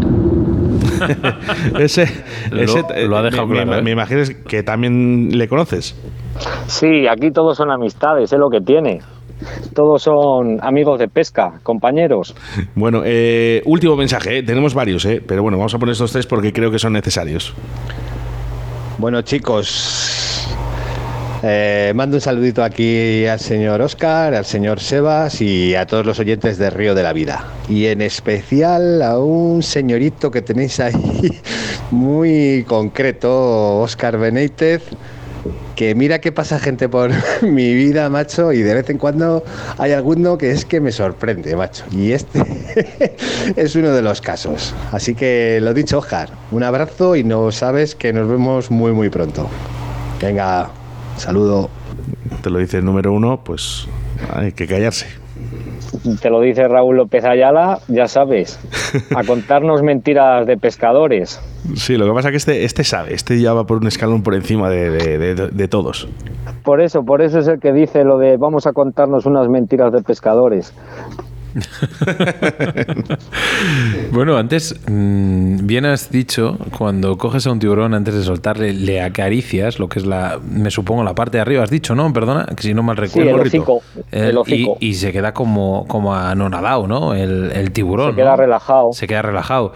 ese, 1.79 2.07
Lo- 2.51 2.61
ese- 2.63 3.07
lo 3.07 3.17
ha 3.17 3.23
dejado 3.23 3.47
me, 3.47 3.55
claro, 3.55 3.71
me- 3.71 3.79
¿eh? 3.79 3.83
me 3.83 3.91
imagino 3.93 4.23
que 4.47 4.63
también 4.63 5.31
le 5.37 5.49
conoces. 5.49 5.95
Sí, 6.67 7.07
aquí 7.07 7.31
todos 7.31 7.57
son 7.57 7.71
amistades, 7.71 8.33
es 8.33 8.39
lo 8.39 8.51
que 8.51 8.61
tiene. 8.61 9.01
Todos 9.75 10.03
son 10.03 10.59
amigos 10.63 10.99
de 10.99 11.09
pesca, 11.09 11.61
compañeros. 11.63 12.35
Bueno, 12.75 13.03
eh, 13.05 13.63
último 13.65 13.97
mensaje, 13.97 14.39
¿eh? 14.39 14.43
tenemos 14.43 14.75
varios, 14.75 15.05
¿eh? 15.05 15.23
pero 15.27 15.43
bueno, 15.43 15.59
vamos 15.59 15.75
a 15.75 15.79
poner 15.79 15.93
estos 15.93 16.13
tres 16.13 16.27
porque 16.27 16.53
creo 16.53 16.71
que 16.71 16.79
son 16.79 16.93
necesarios. 16.93 17.55
Bueno, 18.99 19.23
chicos, 19.23 20.49
eh, 21.43 21.93
mando 21.95 22.17
un 22.17 22.21
saludito 22.21 22.65
aquí 22.65 23.27
al 23.27 23.39
señor 23.39 23.81
Oscar, 23.81 24.35
al 24.35 24.45
señor 24.45 24.81
Sebas 24.81 25.41
y 25.41 25.77
a 25.77 25.87
todos 25.87 26.05
los 26.05 26.19
oyentes 26.19 26.59
de 26.59 26.69
Río 26.71 26.97
de 26.97 27.05
la 27.05 27.13
Vida. 27.13 27.45
Y 27.69 27.87
en 27.87 28.03
especial 28.03 29.03
a 29.03 29.19
un 29.21 29.63
señorito 29.63 30.33
que 30.33 30.43
tenéis 30.43 30.81
ahí 30.81 31.41
muy 31.93 32.65
concreto, 32.67 33.81
Oscar 33.81 34.19
Benítez. 34.19 34.83
Que 35.79 35.95
mira 35.95 36.21
que 36.21 36.33
pasa 36.33 36.59
gente 36.59 36.89
por 36.89 37.13
mi 37.43 37.73
vida, 37.73 38.11
macho, 38.11 38.53
y 38.53 38.63
de 38.63 38.75
vez 38.75 38.91
en 38.91 38.99
cuando 38.99 39.45
hay 39.79 39.93
alguno 39.93 40.37
que 40.37 40.51
es 40.51 40.65
que 40.65 40.81
me 40.81 40.91
sorprende, 40.91 41.55
macho. 41.55 41.85
Y 41.93 42.11
este 42.11 43.15
es 43.57 43.77
uno 43.77 43.91
de 43.91 44.03
los 44.03 44.21
casos. 44.21 44.75
Así 44.91 45.15
que 45.15 45.61
lo 45.63 45.73
dicho, 45.75 45.99
Oscar, 45.99 46.31
un 46.51 46.65
abrazo 46.65 47.15
y 47.15 47.23
no 47.23 47.53
sabes 47.53 47.95
que 47.95 48.13
nos 48.13 48.29
vemos 48.29 48.73
muy, 48.73 48.91
muy 48.91 49.09
pronto. 49.09 49.49
Venga, 50.21 50.69
saludo. 51.17 51.71
Te 52.43 52.51
lo 52.51 52.59
dice 52.59 52.79
el 52.79 52.85
número 52.85 53.13
uno, 53.13 53.45
pues 53.45 53.87
hay 54.35 54.51
que 54.51 54.67
callarse. 54.67 55.07
Te 56.21 56.31
lo 56.31 56.41
dice 56.41 56.69
Raúl 56.69 56.97
López 56.97 57.25
Ayala, 57.25 57.79
ya 57.89 58.09
sabes, 58.09 58.59
a 59.15 59.25
contarnos 59.27 59.83
mentiras 59.83 60.47
de 60.47 60.57
pescadores. 60.57 61.41
Sí, 61.77 61.97
lo 61.97 62.07
que 62.07 62.13
pasa 62.13 62.29
es 62.29 62.33
que 62.33 62.37
este, 62.37 62.65
este 62.65 62.85
sabe, 62.85 63.15
este 63.15 63.41
ya 63.41 63.53
va 63.55 63.65
por 63.65 63.79
un 63.79 63.87
escalón 63.87 64.23
por 64.23 64.35
encima 64.35 64.69
de, 64.71 64.91
de- 64.91 65.19
de- 65.35 65.49
de 65.49 65.69
todos. 65.69 66.09
Por 66.63 66.81
eso, 66.81 67.05
por 67.05 67.23
eso 67.23 67.39
es 67.39 67.49
el 67.49 67.59
que 67.61 67.73
dice 67.73 68.05
lo 68.05 68.19
de 68.19 68.37
vamos 68.37 68.67
a 68.67 68.73
contarnos 68.73 69.27
unas 69.27 69.49
mentiras 69.49 69.93
de 69.93 70.03
pescadores. 70.03 70.73
Bueno, 74.13 74.37
antes, 74.37 74.75
mm, 74.89 75.67
bien 75.67 75.85
has 75.87 76.11
dicho, 76.11 76.59
cuando 76.77 77.17
coges 77.19 77.47
a 77.47 77.53
un 77.53 77.59
tiburón 77.59 77.95
antes 77.95 78.15
de 78.15 78.23
soltarle, 78.23 78.73
le 78.73 79.01
acaricias, 79.03 79.79
lo 79.79 79.89
que 79.89 79.99
es 79.99 80.07
la, 80.07 80.39
me 80.43 80.71
supongo, 80.71 81.05
la 81.05 81.15
parte 81.15 81.39
de 81.39 81.43
arriba, 81.43 81.63
has 81.65 81.71
dicho, 81.71 81.95
¿no? 81.95 82.13
Perdona, 82.13 82.47
que 82.57 82.63
si 82.63 82.75
no 82.75 82.83
mal 82.83 82.97
Sí, 82.97 83.03
recuerdo. 83.03 83.31
el 83.31 83.37
gorrito. 83.37 83.57
hocico. 83.63 83.83
Eh, 84.13 84.29
El 84.31 84.39
hocico. 84.39 84.77
y, 84.81 84.89
y 84.89 84.95
se 84.95 85.13
queda 85.13 85.33
como, 85.35 85.87
como 85.89 86.15
anonadado, 86.15 86.87
¿no? 86.87 87.15
El, 87.15 87.51
el 87.53 87.71
tiburón. 87.73 88.11
Se 88.13 88.17
queda 88.17 88.31
¿no? 88.31 88.37
relajado. 88.37 88.93
Se 88.93 89.07
queda 89.07 89.23
relajado. 89.23 89.73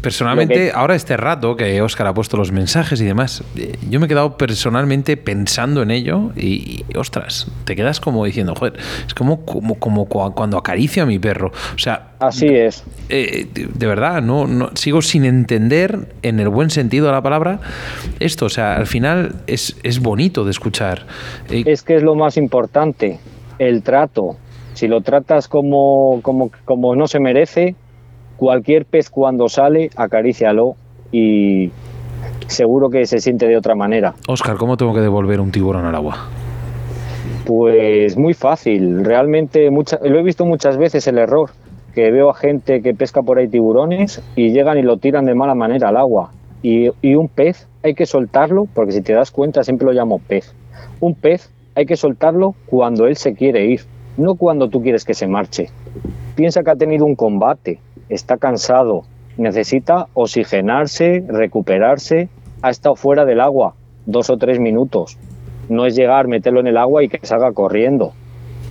Personalmente, 0.00 0.54
que- 0.54 0.72
ahora 0.72 0.94
este 0.94 1.16
rato 1.16 1.56
que 1.56 1.82
Oscar 1.82 2.06
ha 2.06 2.14
puesto 2.14 2.36
los 2.36 2.52
mensajes 2.52 3.00
y 3.00 3.04
demás, 3.04 3.42
eh, 3.56 3.76
yo 3.90 3.98
me 4.00 4.06
he 4.06 4.08
quedado 4.08 4.36
personalmente 4.36 5.16
pensando 5.16 5.82
en 5.82 5.90
ello 5.90 6.30
y, 6.36 6.84
y, 6.88 6.96
ostras, 6.96 7.48
te 7.64 7.74
quedas 7.74 7.98
como 8.00 8.24
diciendo, 8.24 8.54
joder, 8.54 8.74
es 9.06 9.14
como, 9.14 9.44
como, 9.44 9.74
como 9.76 10.08
cua- 10.08 10.32
cuando 10.34 10.56
acaricio 10.58 11.02
a 11.02 11.06
mi 11.06 11.18
perro. 11.18 11.52
O 11.74 11.78
sea, 11.78 12.12
Así 12.20 12.46
es. 12.46 12.84
eh, 13.08 13.46
de, 13.52 13.66
de 13.66 13.86
verdad, 13.86 14.22
no, 14.22 14.46
no 14.46 14.70
sigo 14.74 15.02
sin 15.02 15.24
entender 15.24 16.12
en 16.22 16.40
el 16.40 16.48
buen 16.48 16.70
sentido 16.70 17.06
de 17.06 17.12
la 17.12 17.22
palabra 17.22 17.60
esto. 18.20 18.46
O 18.46 18.50
sea, 18.50 18.76
al 18.76 18.86
final 18.86 19.36
es, 19.46 19.76
es 19.82 20.00
bonito 20.00 20.44
de 20.44 20.50
escuchar. 20.52 21.06
Eh, 21.50 21.64
Es 21.66 21.82
que 21.82 21.96
es 21.96 22.02
lo 22.02 22.14
más 22.14 22.36
importante, 22.36 23.18
el 23.58 23.82
trato. 23.82 24.36
Si 24.74 24.86
lo 24.86 25.00
tratas 25.00 25.48
como, 25.48 26.20
como, 26.22 26.52
como 26.64 26.94
no 26.94 27.08
se 27.08 27.18
merece, 27.18 27.74
cualquier 28.38 28.86
pez 28.86 29.10
cuando 29.10 29.48
sale, 29.50 29.90
acarícialo 29.96 30.76
y 31.12 31.70
seguro 32.46 32.88
que 32.88 33.04
se 33.06 33.18
siente 33.20 33.46
de 33.46 33.56
otra 33.58 33.74
manera. 33.74 34.14
Oscar, 34.28 34.56
¿cómo 34.56 34.76
tengo 34.78 34.94
que 34.94 35.00
devolver 35.00 35.40
un 35.40 35.50
tiburón 35.50 35.84
al 35.84 35.94
agua? 35.94 36.28
Pues 37.44 38.16
muy 38.16 38.34
fácil, 38.34 39.04
realmente 39.04 39.70
mucha- 39.70 39.98
lo 40.02 40.18
he 40.18 40.22
visto 40.22 40.44
muchas 40.44 40.76
veces 40.76 41.06
el 41.06 41.18
error, 41.18 41.50
que 41.94 42.10
veo 42.10 42.30
a 42.30 42.34
gente 42.34 42.82
que 42.82 42.94
pesca 42.94 43.22
por 43.22 43.38
ahí 43.38 43.48
tiburones 43.48 44.22
y 44.36 44.50
llegan 44.52 44.78
y 44.78 44.82
lo 44.82 44.98
tiran 44.98 45.24
de 45.24 45.34
mala 45.34 45.54
manera 45.54 45.88
al 45.88 45.96
agua. 45.96 46.30
Y, 46.62 46.90
y 47.02 47.14
un 47.14 47.28
pez 47.28 47.66
hay 47.82 47.94
que 47.94 48.06
soltarlo, 48.06 48.66
porque 48.74 48.92
si 48.92 49.00
te 49.00 49.12
das 49.14 49.30
cuenta 49.30 49.62
siempre 49.64 49.86
lo 49.86 49.92
llamo 49.92 50.18
pez. 50.18 50.54
Un 51.00 51.14
pez 51.14 51.50
hay 51.74 51.86
que 51.86 51.96
soltarlo 51.96 52.54
cuando 52.66 53.06
él 53.06 53.16
se 53.16 53.34
quiere 53.34 53.64
ir, 53.66 53.80
no 54.16 54.34
cuando 54.34 54.68
tú 54.68 54.82
quieres 54.82 55.04
que 55.04 55.14
se 55.14 55.26
marche. 55.26 55.70
Piensa 56.34 56.62
que 56.62 56.70
ha 56.70 56.76
tenido 56.76 57.04
un 57.06 57.14
combate, 57.14 57.80
está 58.08 58.36
cansado, 58.36 59.02
necesita 59.36 60.06
oxigenarse, 60.14 61.24
recuperarse, 61.28 62.28
ha 62.62 62.70
estado 62.70 62.96
fuera 62.96 63.24
del 63.24 63.40
agua 63.40 63.74
dos 64.08 64.30
o 64.30 64.36
tres 64.38 64.58
minutos. 64.58 65.18
No 65.68 65.84
es 65.86 65.94
llegar, 65.94 66.28
meterlo 66.28 66.60
en 66.60 66.66
el 66.66 66.78
agua 66.78 67.04
y 67.04 67.08
que 67.08 67.24
salga 67.26 67.52
corriendo. 67.52 68.14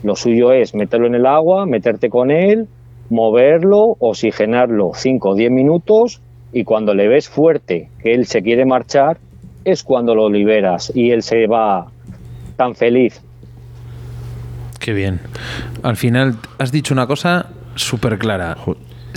Lo 0.03 0.15
suyo 0.15 0.51
es 0.51 0.73
meterlo 0.73 1.07
en 1.07 1.15
el 1.15 1.25
agua, 1.25 1.65
meterte 1.65 2.09
con 2.09 2.31
él, 2.31 2.67
moverlo, 3.09 3.95
oxigenarlo 3.99 4.91
5 4.93 5.29
o 5.29 5.35
10 5.35 5.51
minutos 5.51 6.21
y 6.51 6.63
cuando 6.63 6.93
le 6.93 7.07
ves 7.07 7.29
fuerte 7.29 7.89
que 8.01 8.13
él 8.13 8.25
se 8.25 8.41
quiere 8.41 8.65
marchar, 8.65 9.19
es 9.63 9.83
cuando 9.83 10.15
lo 10.15 10.29
liberas 10.29 10.91
y 10.95 11.11
él 11.11 11.21
se 11.21 11.45
va 11.45 11.87
tan 12.55 12.73
feliz. 12.73 13.21
Qué 14.79 14.93
bien. 14.93 15.19
Al 15.83 15.97
final 15.97 16.37
has 16.57 16.71
dicho 16.71 16.93
una 16.93 17.05
cosa 17.05 17.47
súper 17.75 18.17
clara. 18.17 18.57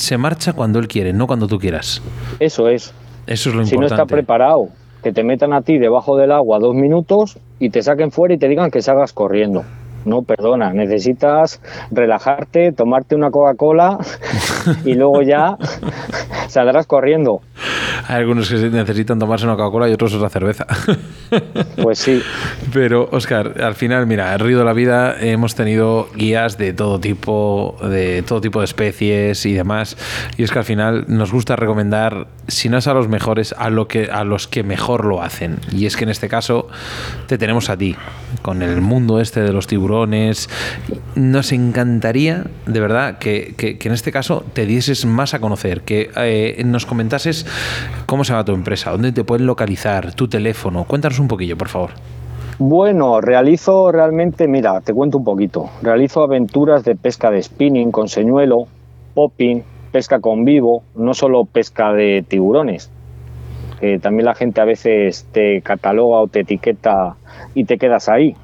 Se 0.01 0.17
marcha 0.17 0.55
cuando 0.55 0.79
él 0.79 0.89
quiere, 0.89 1.13
no 1.13 1.27
cuando 1.27 1.47
tú 1.47 1.59
quieras. 1.59 2.01
Eso 2.39 2.69
es. 2.69 2.95
Eso 3.27 3.51
es 3.51 3.55
lo 3.55 3.65
Si 3.67 3.77
no 3.77 3.83
importante. 3.83 4.03
está 4.03 4.07
preparado, 4.07 4.69
que 5.03 5.13
te 5.13 5.23
metan 5.23 5.53
a 5.53 5.61
ti 5.61 5.77
debajo 5.79 6.17
del 6.17 6.33
agua 6.33 6.59
dos 6.59 6.75
minutos 6.75 7.39
y 7.59 7.69
te 7.69 7.83
saquen 7.83 8.11
fuera 8.11 8.33
y 8.35 8.39
te 8.39 8.49
digan 8.49 8.71
que 8.71 8.81
salgas 8.81 9.13
corriendo. 9.13 9.63
No, 10.07 10.23
perdona, 10.23 10.73
necesitas 10.73 11.61
relajarte, 11.91 12.73
tomarte 12.73 13.15
una 13.15 13.31
Coca-Cola 13.31 13.99
y 14.87 14.95
luego 14.95 15.21
ya 15.21 15.59
saldrás 16.51 16.87
corriendo. 16.87 17.41
Hay 18.09 18.17
algunos 18.17 18.49
que 18.51 18.57
necesitan 18.71 19.19
tomarse 19.19 19.45
una 19.47 19.57
Coca-Cola 19.57 19.89
y 19.89 19.93
otros 19.93 20.13
otra 20.15 20.29
cerveza. 20.31 20.67
Pues 21.81 22.01
sí. 22.01 22.21
Pero, 22.73 23.09
Oscar, 23.13 23.63
al 23.63 23.77
final, 23.77 24.05
mira, 24.09 24.33
en 24.35 24.41
Río 24.41 24.59
de 24.59 24.65
la 24.65 24.73
Vida 24.73 25.15
hemos 25.21 25.55
tenido 25.55 26.09
guías 26.15 26.59
de 26.59 26.73
todo 26.73 26.99
tipo, 26.99 27.77
de 27.83 28.23
todo 28.23 28.41
tipo 28.41 28.59
de 28.59 28.65
especies 28.65 29.47
y 29.47 29.53
demás. 29.53 29.97
Y 30.37 30.43
es 30.43 30.51
que 30.51 30.59
al 30.59 30.65
final 30.65 31.05
nos 31.07 31.31
gusta 31.33 31.55
recomendar, 31.55 32.27
si 32.49 32.69
no 32.69 32.79
es 32.79 32.89
a 32.89 32.95
los 32.95 33.07
mejores, 33.09 33.55
a, 33.57 33.71
lo 33.71 33.87
que, 33.87 34.11
a 34.11 34.25
los 34.25 34.49
que 34.49 34.65
mejor 34.65 35.05
lo 35.05 35.23
hacen. 35.23 35.59
Y 35.73 35.87
es 35.87 35.97
que 35.97 36.03
en 36.03 36.11
este 36.11 36.29
caso 36.29 36.67
te 37.29 37.39
tenemos 37.39 37.71
a 37.71 37.77
ti, 37.77 37.95
con 38.43 38.63
el 38.63 38.81
mundo 38.81 39.21
este 39.21 39.41
de 39.41 39.53
los 39.53 39.69
tiburones. 39.69 40.49
Nos 41.15 41.53
encantaría, 41.53 42.45
de 42.67 42.81
verdad, 42.81 43.19
que, 43.19 43.55
que- 43.57 43.79
que 43.79 43.89
en 43.89 43.95
este 43.95 44.11
caso 44.11 44.45
te 44.53 44.67
dieses 44.67 45.05
más 45.07 45.33
a 45.33 45.39
conocer, 45.39 45.83
que 45.83 46.11
eh, 46.17 46.40
nos 46.65 46.87
comentases 46.87 47.47
cómo 48.07 48.25
se 48.25 48.33
llama 48.33 48.45
tu 48.45 48.53
empresa, 48.53 48.91
dónde 48.91 49.13
te 49.13 49.25
pueden 49.25 49.47
localizar, 49.47 50.15
tu 50.15 50.29
teléfono. 50.29 50.85
Cuéntanos 50.85 51.19
un 51.19 51.29
poquillo, 51.29 51.57
por 51.57 51.69
favor. 51.69 51.91
Bueno, 52.59 53.23
realizo 53.23 53.91
realmente, 53.91 54.47
mira, 54.47 54.83
te 54.83 54.93
cuento 54.93 55.17
un 55.19 55.25
poquito. 55.25 55.71
Realizo 55.83 56.23
aventuras 56.23 56.85
de 56.85 56.95
pesca 56.95 57.31
de 57.31 57.43
spinning 57.43 57.91
con 57.91 58.09
señuelo, 58.09 58.67
popping, 59.15 59.63
pesca 59.93 60.21
con 60.21 60.45
vivo, 60.45 60.83
no 60.95 61.15
solo 61.15 61.47
pesca 61.47 61.93
de 61.93 62.23
tiburones. 62.27 62.91
Que 63.81 63.99
también 63.99 64.27
la 64.27 64.35
gente 64.35 64.61
a 64.61 64.67
veces 64.67 65.27
te 65.33 65.63
cataloga 65.63 66.19
o 66.19 66.29
te 66.29 66.41
etiqueta 66.41 67.17
y 67.55 67.65
te 67.65 67.79
quedas 67.79 68.11
ahí. 68.11 68.37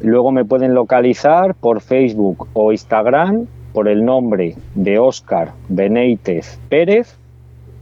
Luego 0.00 0.30
me 0.30 0.44
pueden 0.44 0.74
localizar 0.74 1.56
por 1.56 1.80
Facebook 1.80 2.46
o 2.52 2.70
Instagram 2.70 3.46
por 3.78 3.86
el 3.86 4.04
nombre 4.04 4.56
de 4.74 4.98
Oscar 4.98 5.52
Benítez 5.68 6.58
Pérez 6.68 7.16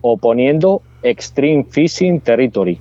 o 0.02 0.18
poniendo 0.18 0.82
Extreme 1.02 1.64
Fishing 1.70 2.20
Territory. 2.20 2.78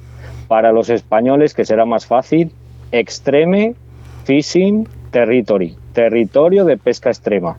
Para 0.50 0.74
los 0.74 0.90
españoles, 0.90 1.54
que 1.54 1.64
será 1.64 1.86
más 1.86 2.06
fácil, 2.06 2.52
Extreme 2.92 3.74
Fishing 4.26 4.86
Territory, 5.12 5.78
territorio 5.94 6.66
de 6.66 6.76
pesca 6.76 7.10
extrema. 7.10 7.56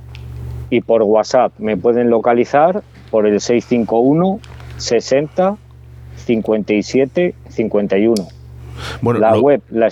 Y 0.68 0.82
por 0.82 1.02
WhatsApp 1.02 1.54
me 1.58 1.78
pueden 1.78 2.10
localizar 2.10 2.82
por 3.10 3.26
el 3.26 3.40
651 3.40 4.40
60 4.76 5.56
57 6.16 7.34
51. 7.48 8.14
Bueno, 9.00 9.20
la 9.20 9.30
lo- 9.32 9.40
web, 9.40 9.62
la, 9.70 9.88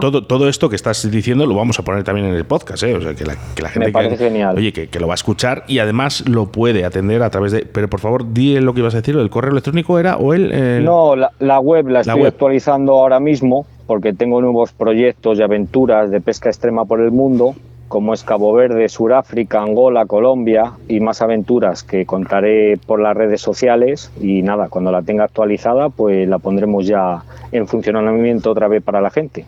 Todo, 0.00 0.24
todo 0.24 0.48
esto 0.48 0.68
que 0.68 0.76
estás 0.76 1.10
diciendo 1.10 1.44
lo 1.44 1.54
vamos 1.56 1.78
a 1.78 1.82
poner 1.82 2.04
también 2.04 2.28
en 2.28 2.34
el 2.34 2.44
podcast, 2.44 2.82
¿eh? 2.84 2.94
O 2.94 3.00
sea, 3.00 3.14
que 3.14 3.24
la, 3.24 3.34
que 3.54 3.62
la 3.62 3.68
gente 3.68 3.88
Me 3.88 3.92
parece 3.92 4.16
que, 4.16 4.24
genial. 4.24 4.56
Oye, 4.56 4.72
que, 4.72 4.88
que 4.88 5.00
lo 5.00 5.08
va 5.08 5.14
a 5.14 5.16
escuchar 5.16 5.64
y 5.66 5.80
además 5.80 6.28
lo 6.28 6.46
puede 6.46 6.84
atender 6.84 7.22
a 7.22 7.30
través 7.30 7.50
de. 7.52 7.66
Pero 7.66 7.88
por 7.88 7.98
favor, 8.00 8.32
di 8.32 8.58
lo 8.60 8.72
que 8.74 8.80
ibas 8.80 8.94
a 8.94 8.98
decir. 8.98 9.16
¿El 9.16 9.28
correo 9.28 9.50
electrónico 9.50 9.98
era 9.98 10.16
o 10.16 10.34
el.? 10.34 10.52
el- 10.52 10.84
No, 10.84 11.16
la, 11.16 11.32
la 11.40 11.58
web 11.58 11.88
la 11.88 12.00
estoy 12.02 12.20
web. 12.22 12.28
actualizando 12.28 12.92
ahora 12.92 13.18
mismo 13.18 13.66
porque 13.86 14.12
tengo 14.12 14.40
nuevos 14.40 14.72
proyectos 14.72 15.38
y 15.38 15.42
aventuras 15.42 16.10
de 16.12 16.20
pesca 16.20 16.48
extrema 16.48 16.84
por 16.84 17.00
el 17.00 17.10
mundo, 17.10 17.56
como 17.90 18.14
es 18.14 18.22
Cabo 18.22 18.52
Verde, 18.52 18.88
Suráfrica, 18.88 19.60
Angola, 19.60 20.06
Colombia 20.06 20.74
y 20.86 21.00
más 21.00 21.22
aventuras 21.22 21.82
que 21.82 22.06
contaré 22.06 22.78
por 22.78 23.00
las 23.00 23.16
redes 23.16 23.40
sociales 23.40 24.12
y 24.20 24.42
nada, 24.42 24.68
cuando 24.68 24.92
la 24.92 25.02
tenga 25.02 25.24
actualizada 25.24 25.88
pues 25.88 26.28
la 26.28 26.38
pondremos 26.38 26.86
ya 26.86 27.24
en 27.50 27.66
funcionamiento 27.66 28.52
otra 28.52 28.68
vez 28.68 28.80
para 28.80 29.00
la 29.00 29.10
gente. 29.10 29.44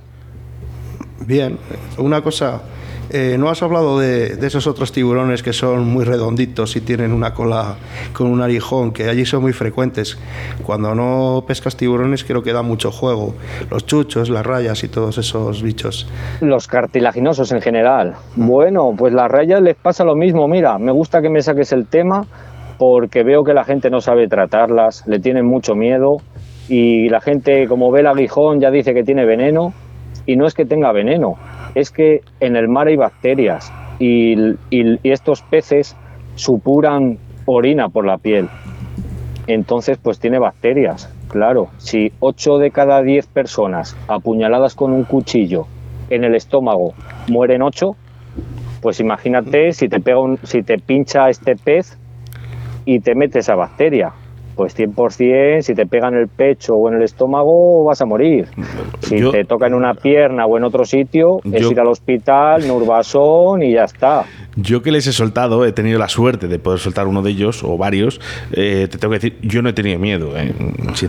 Bien, 1.24 1.56
una 1.98 2.20
cosa, 2.20 2.62
eh, 3.12 3.36
no 3.38 3.50
has 3.50 3.62
hablado 3.62 3.98
de, 3.98 4.38
esos 4.46 4.66
otros 4.66 4.90
tiburones 4.90 5.42
que 5.42 5.52
son 5.52 5.86
muy 5.86 6.04
redonditos 6.04 6.76
y 6.76 6.80
tienen 6.80 7.12
una 7.12 7.34
cola 7.34 7.76
con 8.14 8.26
un 8.26 8.40
arijón, 8.40 8.92
que 8.92 9.08
allí 9.10 9.26
son 9.26 9.42
muy 9.42 9.52
frecuentes. 9.52 10.18
Cuando 10.64 10.94
no 10.94 11.44
pescas 11.46 11.76
tiburones 11.76 12.24
creo 12.24 12.42
que 12.42 12.52
da 12.52 12.62
mucho 12.62 12.90
juego. 12.90 13.34
Los 13.70 13.84
chuchos, 13.84 14.30
las 14.30 14.46
rayas 14.46 14.82
y 14.84 14.88
todos 14.88 15.18
esos 15.18 15.62
bichos. 15.62 16.08
Los 16.40 16.66
cartilaginosos 16.66 17.52
en 17.52 17.60
general. 17.60 18.14
Bueno, 18.34 18.92
pues 18.96 19.12
las 19.12 19.30
rayas 19.30 19.60
les 19.60 19.76
pasa 19.76 20.04
lo 20.04 20.14
mismo. 20.14 20.48
Mira, 20.48 20.78
me 20.78 20.92
gusta 20.92 21.20
que 21.20 21.28
me 21.28 21.42
saques 21.42 21.72
el 21.72 21.86
tema 21.86 22.22
porque 22.78 23.22
veo 23.24 23.44
que 23.44 23.52
la 23.52 23.64
gente 23.64 23.90
no 23.90 24.00
sabe 24.00 24.26
tratarlas, 24.26 25.04
le 25.06 25.20
tienen 25.20 25.46
mucho 25.46 25.74
miedo 25.74 26.16
y 26.68 27.10
la 27.10 27.20
gente 27.20 27.66
como 27.68 27.92
ve 27.92 28.00
el 28.00 28.06
aguijón 28.06 28.60
ya 28.60 28.70
dice 28.70 28.94
que 28.94 29.02
tiene 29.02 29.26
veneno 29.26 29.74
y 30.26 30.36
no 30.36 30.46
es 30.46 30.54
que 30.54 30.64
tenga 30.64 30.92
veneno, 30.92 31.36
es 31.74 31.90
que 31.90 32.22
en 32.40 32.56
el 32.56 32.68
mar 32.68 32.86
hay 32.86 32.96
bacterias 32.96 33.72
y, 33.98 34.56
estos 35.02 35.42
peces 35.42 35.96
supuran 36.34 37.18
orina 37.46 37.88
por 37.88 38.06
la 38.06 38.18
piel. 38.18 38.48
Entonces, 39.46 39.98
pues 40.00 40.18
tiene 40.18 40.38
bacterias. 40.38 41.12
Claro, 41.28 41.68
si 41.78 42.12
8 42.20 42.58
de 42.58 42.70
cada 42.70 43.02
10 43.02 43.26
personas 43.26 43.96
apuñaladas 44.06 44.74
con 44.74 44.92
un 44.92 45.04
cuchillo 45.04 45.66
en 46.10 46.24
el 46.24 46.34
estómago 46.34 46.94
mueren 47.28 47.62
8, 47.62 47.96
pues 48.80 49.00
imagínate 49.00 49.72
si 49.72 49.88
te 49.88 50.00
pega 50.00 50.18
un- 50.18 50.38
si 50.42 50.62
te 50.62 50.78
pincha 50.78 51.30
este 51.30 51.56
pez 51.56 51.96
y 52.84 53.00
te 53.00 53.14
mete 53.14 53.38
esa 53.38 53.54
bacteria. 53.54 54.12
Pues 54.54 54.74
100%, 54.76 55.62
si 55.62 55.74
te 55.74 55.86
pega 55.86 56.08
en 56.08 56.14
el 56.14 56.28
pecho 56.28 56.74
o 56.74 56.88
en 56.88 56.94
el 56.96 57.02
estómago, 57.02 57.84
vas 57.84 58.00
a 58.02 58.04
morir. 58.06 58.48
Si 59.00 59.18
Yo- 59.18 59.30
te 59.30 59.44
toca 59.44 59.66
en 59.66 59.74
una 59.74 59.94
pierna 59.94 60.44
o 60.46 60.56
en 60.58 60.64
otro 60.64 60.84
sitio, 60.84 61.40
es 61.50 61.70
ir 61.70 61.80
al 61.80 61.86
hospital, 61.88 62.66
Nurbasón 62.68 63.62
y 63.62 63.72
ya 63.72 63.84
está. 63.84 64.24
Yo 64.56 64.82
que 64.82 64.92
les 64.92 65.06
he 65.06 65.12
soltado, 65.12 65.64
he 65.64 65.72
tenido 65.72 65.98
la 65.98 66.08
suerte 66.08 66.48
de 66.48 66.58
poder 66.58 66.78
soltar 66.78 67.06
uno 67.06 67.22
de 67.22 67.30
ellos 67.30 67.64
o 67.64 67.78
varios. 67.78 68.20
eh, 68.52 68.88
te 68.90 68.98
tengo 68.98 69.12
que 69.12 69.18
decir, 69.18 69.38
yo 69.42 69.62
no 69.62 69.70
he 69.70 69.72
tenido 69.72 69.98
miedo, 69.98 70.36
eh, 70.36 70.52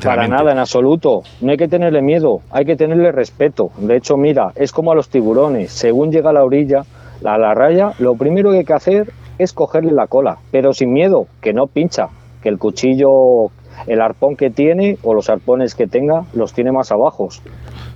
Para 0.04 0.28
nada, 0.28 0.52
en 0.54 0.60
absoluto. 0.60 1.24
No 1.42 1.52
hay 1.52 1.58
que 1.58 1.68
tenerle 1.68 2.02
miedo, 2.02 2.40
hay 2.52 2.66
que 2.66 2.76
tenerle 2.76 3.12
respeto. 3.12 3.72
De 3.78 3.98
hecho, 3.98 4.16
mira, 4.18 4.52
es 4.56 4.72
como 4.72 4.92
a 4.92 4.96
los 4.96 5.10
tiburones. 5.10 5.72
Según 5.72 6.12
llega 6.12 6.30
a 6.30 6.34
la 6.34 6.44
orilla, 6.44 6.84
a 7.26 7.38
la 7.38 7.54
raya, 7.54 7.92
lo 8.00 8.16
primero 8.16 8.52
que 8.52 8.60
hay 8.60 8.66
que 8.66 8.74
hacer 8.74 9.12
es 9.38 9.52
cogerle 9.54 9.92
la 9.92 10.08
cola, 10.08 10.38
pero 10.52 10.74
sin 10.74 10.94
miedo, 10.94 11.28
que 11.42 11.54
no 11.54 11.68
pincha, 11.68 12.10
que 12.44 12.50
el 12.50 12.60
cuchillo, 12.60 13.48
el 13.88 14.02
arpón 14.02 14.36
que 14.36 14.50
tiene 14.52 14.98
o 15.02 15.14
los 15.14 15.30
arpones 15.30 15.74
que 15.74 15.88
tenga, 15.88 16.26
los 16.34 16.54
tiene 16.54 16.72
más 16.72 16.92
abajos. 16.92 17.42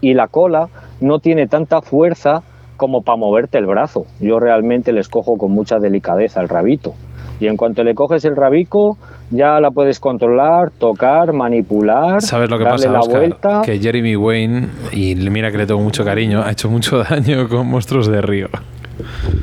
Y 0.02 0.14
la 0.14 0.28
cola 0.28 0.70
no 1.02 1.20
tiene 1.20 1.48
tanta 1.48 1.82
fuerza 1.82 2.42
como 2.78 3.02
para 3.02 3.18
moverte 3.18 3.58
el 3.58 3.66
brazo. 3.66 4.06
Yo 4.20 4.40
realmente 4.40 4.94
les 4.94 5.10
cojo 5.10 5.38
con 5.38 5.52
mucha 5.52 5.80
delicadeza 5.80 6.42
el 6.42 6.48
rabito. 6.50 6.94
Y 7.40 7.46
en 7.48 7.58
cuanto 7.58 7.84
le 7.84 7.94
coges 7.94 8.26
el 8.26 8.36
rabico, 8.36 8.98
ya 9.30 9.60
la 9.60 9.70
puedes 9.70 10.00
controlar, 10.00 10.72
tocar, 10.72 11.34
manipular, 11.34 12.22
¿Sabes 12.22 12.50
lo 12.50 12.58
que 12.58 12.64
darle 12.64 12.88
pasa, 12.88 12.92
la 12.92 13.00
Oscar? 13.00 13.20
vuelta. 13.20 13.62
Que 13.64 13.78
Jeremy 13.80 14.16
Wayne, 14.16 14.68
y 14.92 15.14
mira 15.16 15.52
que 15.52 15.60
le 15.60 15.68
tengo 15.68 15.82
mucho 15.82 16.04
cariño, 16.04 16.42
ha 16.42 16.52
hecho 16.52 16.70
mucho 16.70 17.04
daño 17.10 17.48
con 17.48 17.68
monstruos 17.68 18.08
de 18.08 18.22
río. 18.22 18.48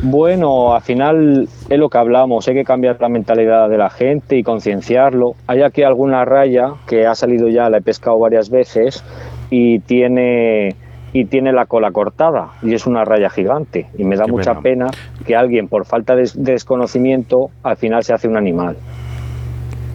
Bueno, 0.02 0.74
al 0.74 0.82
final 0.82 1.48
es 1.68 1.78
lo 1.78 1.88
que 1.88 1.98
hablamos, 1.98 2.46
hay 2.48 2.54
que 2.54 2.64
cambiar 2.64 2.96
la 3.00 3.08
mentalidad 3.08 3.68
de 3.68 3.78
la 3.78 3.90
gente 3.90 4.36
y 4.36 4.42
concienciarlo. 4.42 5.34
Hay 5.46 5.62
aquí 5.62 5.82
alguna 5.82 6.24
raya 6.24 6.72
que 6.86 7.06
ha 7.06 7.14
salido 7.14 7.48
ya, 7.48 7.70
la 7.70 7.78
he 7.78 7.82
pescado 7.82 8.18
varias 8.18 8.50
veces 8.50 9.04
y 9.50 9.78
tiene 9.80 10.76
y 11.12 11.26
tiene 11.26 11.52
la 11.52 11.66
cola 11.66 11.92
cortada 11.92 12.48
y 12.60 12.74
es 12.74 12.86
una 12.88 13.04
raya 13.04 13.30
gigante 13.30 13.86
y 13.96 14.02
me 14.04 14.16
da 14.16 14.24
Qué 14.24 14.32
mucha 14.32 14.60
pena. 14.60 14.86
pena 14.88 15.24
que 15.24 15.36
alguien 15.36 15.68
por 15.68 15.84
falta 15.86 16.16
de 16.16 16.24
de 16.34 16.52
desconocimiento 16.52 17.50
al 17.62 17.76
final 17.76 18.02
se 18.02 18.12
hace 18.14 18.26
un 18.26 18.36
animal. 18.36 18.76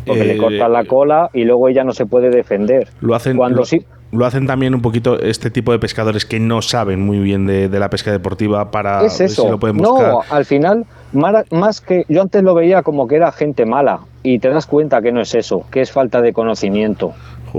Porque 0.06 0.24
le 0.24 0.36
Eh, 0.36 0.38
cortan 0.38 0.72
la 0.72 0.86
cola 0.86 1.30
y 1.34 1.44
luego 1.44 1.68
ella 1.68 1.84
no 1.84 1.92
se 1.92 2.06
puede 2.06 2.30
defender. 2.30 2.88
Lo 3.02 3.16
hacen, 3.16 3.36
Cuando 3.36 3.60
lo, 3.60 3.66
sí, 3.66 3.86
lo 4.12 4.26
hacen 4.26 4.48
también 4.48 4.74
un 4.74 4.82
poquito 4.82 5.20
este 5.20 5.52
tipo 5.52 5.72
de 5.72 5.80
pescadores 5.80 6.26
que 6.26 6.40
no 6.40 6.62
saben 6.62 7.00
muy 7.02 7.20
bien 7.20 7.46
de, 7.46 7.70
de 7.70 7.80
la 7.80 7.90
pesca 7.90 8.12
deportiva 8.12 8.72
para 8.72 9.06
es 9.06 9.22
eso. 9.22 9.44
si 9.44 9.50
lo 9.50 9.60
pueden 9.60 9.78
buscar. 9.78 10.10
no, 10.12 10.22
al 10.30 10.46
final, 10.46 10.86
más 11.14 11.82
que 11.82 12.06
yo 12.10 12.22
antes 12.22 12.42
lo 12.44 12.54
veía 12.56 12.82
como 12.84 13.08
que 13.08 13.16
era 13.18 13.32
gente 13.32 13.66
mala 13.66 14.00
y 14.24 14.40
te 14.40 14.50
das 14.50 14.66
cuenta 14.66 15.02
que 15.02 15.12
no 15.12 15.22
es 15.22 15.34
eso, 15.36 15.64
que 15.72 15.82
es 15.82 15.92
falta 15.92 16.22
de 16.22 16.34
conocimiento. 16.34 17.14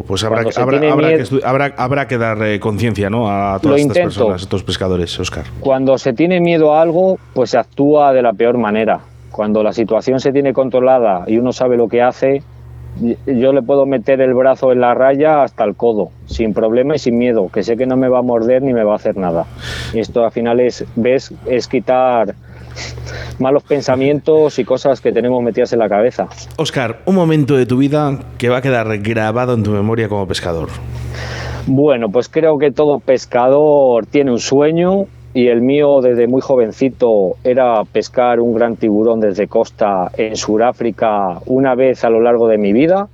Pues 0.07 0.23
habrá, 0.23 0.45
que- 0.45 0.61
habrá, 0.61 0.77
habrá 0.93 1.09
que, 1.09 1.17
miedo- 1.17 1.25
estu- 1.25 1.41
habrá, 1.45 1.75
habrá 1.77 2.07
que 2.07 2.17
dar 2.19 2.41
eh, 2.45 2.61
conciencia 2.61 3.11
¿no? 3.11 3.29
a 3.29 3.59
todas 3.61 3.81
estas 3.81 3.97
intento. 3.97 4.09
personas, 4.09 4.41
a 4.43 4.45
estos 4.45 4.63
pescadores, 4.63 5.19
Oscar. 5.19 5.45
Cuando 5.61 5.99
se 5.99 6.13
tiene 6.13 6.41
miedo 6.41 6.75
a 6.75 6.83
algo, 6.83 7.19
pues 7.35 7.51
se 7.51 7.59
actúa 7.59 8.13
de 8.13 8.23
la 8.23 8.33
peor 8.33 8.57
manera. 8.57 9.01
Cuando 9.33 9.63
la 9.65 9.73
situación 9.73 10.21
se 10.21 10.33
tiene 10.33 10.53
controlada 10.53 11.25
y 11.27 11.39
uno 11.39 11.53
sabe 11.53 11.77
lo 11.77 11.89
que 11.89 12.03
hace, 12.03 12.43
yo 13.27 13.53
le 13.53 13.63
puedo 13.63 13.87
meter 13.87 14.21
el 14.21 14.35
brazo 14.35 14.73
en 14.73 14.81
la 14.81 14.95
raya 14.95 15.43
hasta 15.43 15.65
el 15.65 15.75
codo, 15.75 16.11
sin 16.27 16.53
problema 16.53 16.95
y 16.95 16.99
sin 16.99 17.19
miedo, 17.19 17.49
que 17.53 17.63
sé 17.63 17.77
que 17.77 17.87
no 17.87 17.97
me 17.97 18.09
va 18.09 18.19
a 18.19 18.23
morder 18.23 18.63
ni 18.63 18.73
me 18.73 18.85
va 18.85 18.93
a 18.93 18.97
hacer 18.97 19.17
nada. 19.17 19.47
Y 19.93 20.01
esto 20.01 20.25
al 20.25 20.33
final 20.33 20.61
es, 20.61 20.85
ves, 20.97 21.33
es 21.47 21.69
quitar 21.69 22.35
malos 23.39 23.63
pensamientos 23.63 24.59
y 24.59 24.65
cosas 24.65 25.01
que 25.01 25.13
tenemos 25.13 25.43
metidas 25.43 25.73
en 25.73 25.79
la 25.79 25.89
cabeza. 25.89 26.29
Oscar, 26.57 27.01
un 27.07 27.15
momento 27.15 27.57
de 27.57 27.67
tu 27.67 27.79
vida 27.79 28.19
que 28.39 28.49
va 28.49 28.59
a 28.59 28.63
quedar 28.63 28.99
grabado 28.99 29.55
en 29.55 29.63
tu 29.63 29.71
memoria 29.71 30.09
como 30.09 30.27
pescador. 30.27 30.69
Bueno, 31.67 32.09
pues 32.11 32.29
creo 32.29 32.59
que 32.59 32.71
todo 32.71 32.99
pescador 32.99 34.07
tiene 34.07 34.31
un 34.31 34.39
sueño 34.39 35.07
y 35.33 35.47
el 35.47 35.63
mío 35.63 36.01
desde 36.01 36.27
muy 36.27 36.41
jovencito 36.41 37.37
era 37.45 37.85
pescar 37.85 38.41
un 38.41 38.55
gran 38.55 38.77
tiburón 38.77 39.21
desde 39.21 39.47
costa 39.47 40.11
en 40.17 40.37
Sudáfrica 40.37 41.41
una 41.47 41.75
vez 41.75 42.05
a 42.05 42.11
lo 42.11 42.21
largo 42.21 42.49
de 42.49 42.59
mi 42.59 42.73
vida 42.73 43.09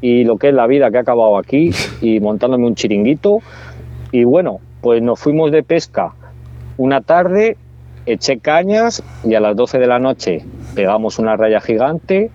y 0.00 0.24
lo 0.24 0.38
que 0.38 0.48
es 0.48 0.54
la 0.54 0.66
vida 0.66 0.90
que 0.90 0.98
ha 0.98 1.00
acabado 1.00 1.36
aquí 1.36 1.70
y 2.00 2.20
montándome 2.20 2.66
un 2.66 2.74
chiringuito. 2.74 3.40
Y 4.12 4.24
bueno, 4.24 4.60
pues 4.80 5.02
nos 5.02 5.20
fuimos 5.20 5.52
de 5.52 5.62
pesca. 5.62 6.14
Una 6.78 7.02
tarde, 7.02 7.56
eché 8.06 8.38
cañas 8.38 9.02
y 9.24 9.34
a 9.34 9.40
las 9.40 9.54
12 9.54 9.78
de 9.78 9.86
la 9.86 9.98
noche 9.98 10.44
pegamos 10.74 11.18
una 11.18 11.36
raya 11.36 11.60
gigante, 11.60 12.30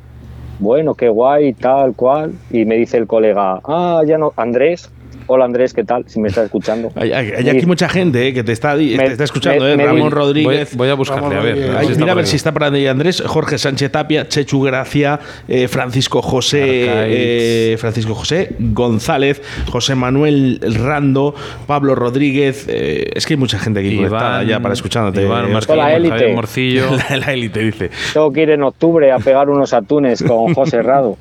bueno, 0.60 0.94
qué 0.94 1.10
guay, 1.10 1.54
tal 1.54 1.96
cual, 1.96 2.34
y 2.50 2.64
me 2.66 2.76
dice 2.76 2.98
el 2.98 3.08
colega, 3.08 3.60
ah, 3.66 4.04
ya 4.06 4.18
no, 4.18 4.32
Andrés, 4.38 4.90
Hola 5.28 5.46
Andrés, 5.46 5.74
¿qué 5.74 5.84
tal? 5.84 6.04
Si 6.08 6.20
me 6.20 6.28
estás 6.28 6.46
escuchando. 6.46 6.92
Hay, 6.96 7.12
hay 7.12 7.50
aquí 7.50 7.66
mucha 7.66 7.90
gente 7.90 8.28
eh, 8.28 8.34
que 8.34 8.44
te 8.44 8.52
está, 8.52 8.76
te 8.78 8.94
está 9.06 9.24
escuchando, 9.24 9.64
me- 9.66 9.74
¿eh? 9.74 9.78
me- 9.78 9.86
Ramón 9.86 10.12
Rodríguez. 10.12 10.70
Voy, 10.76 10.86
voy 10.86 10.90
a 10.90 10.94
buscarle, 10.94 11.36
a 11.36 11.40
ver. 11.40 11.54
a 11.54 11.56
ver 11.56 11.78
Ay, 11.78 11.86
si 11.88 11.92
está 11.94 12.04
mira 12.04 12.12
a 12.12 12.16
ver 12.16 12.28
si 12.28 12.36
está 12.36 12.52
por 12.52 12.64
ahí 12.64 12.86
Andrés, 12.86 13.24
Jorge 13.26 13.58
Sánchez 13.58 13.92
Tapia, 13.92 14.28
Chechu 14.28 14.62
Gracia, 14.62 15.20
eh, 15.48 15.68
Francisco 15.68 16.22
José, 16.22 16.62
eh, 16.64 17.76
Francisco 17.80 18.14
José 18.14 18.56
González, 18.60 19.42
José 19.72 19.96
Manuel 19.96 20.60
Rando, 20.62 21.34
Pablo 21.66 21.96
Rodríguez. 21.96 22.66
eh, 22.68 23.10
es 23.16 23.26
que 23.26 23.34
hay 23.34 23.40
mucha 23.40 23.58
gente 23.58 23.80
aquí 23.80 23.96
conectada 23.96 24.44
ya 24.44 24.60
para 24.60 24.74
escuchándote. 24.76 25.24
Iván 25.24 25.52
La 25.76 25.96
élite. 25.96 26.34
Morcillo. 26.34 26.86
La 27.10 27.34
élite 27.34 27.62
dice. 27.62 27.90
Tengo 28.14 28.32
que 28.32 28.44
ir 28.44 28.52
en 28.52 28.62
octubre 28.64 29.12
a 29.12 29.18
pegar 29.18 29.50
unos 29.50 29.74
atunes 29.74 30.22
con 30.24 30.54
José 30.54 30.84
Rado. 30.84 31.18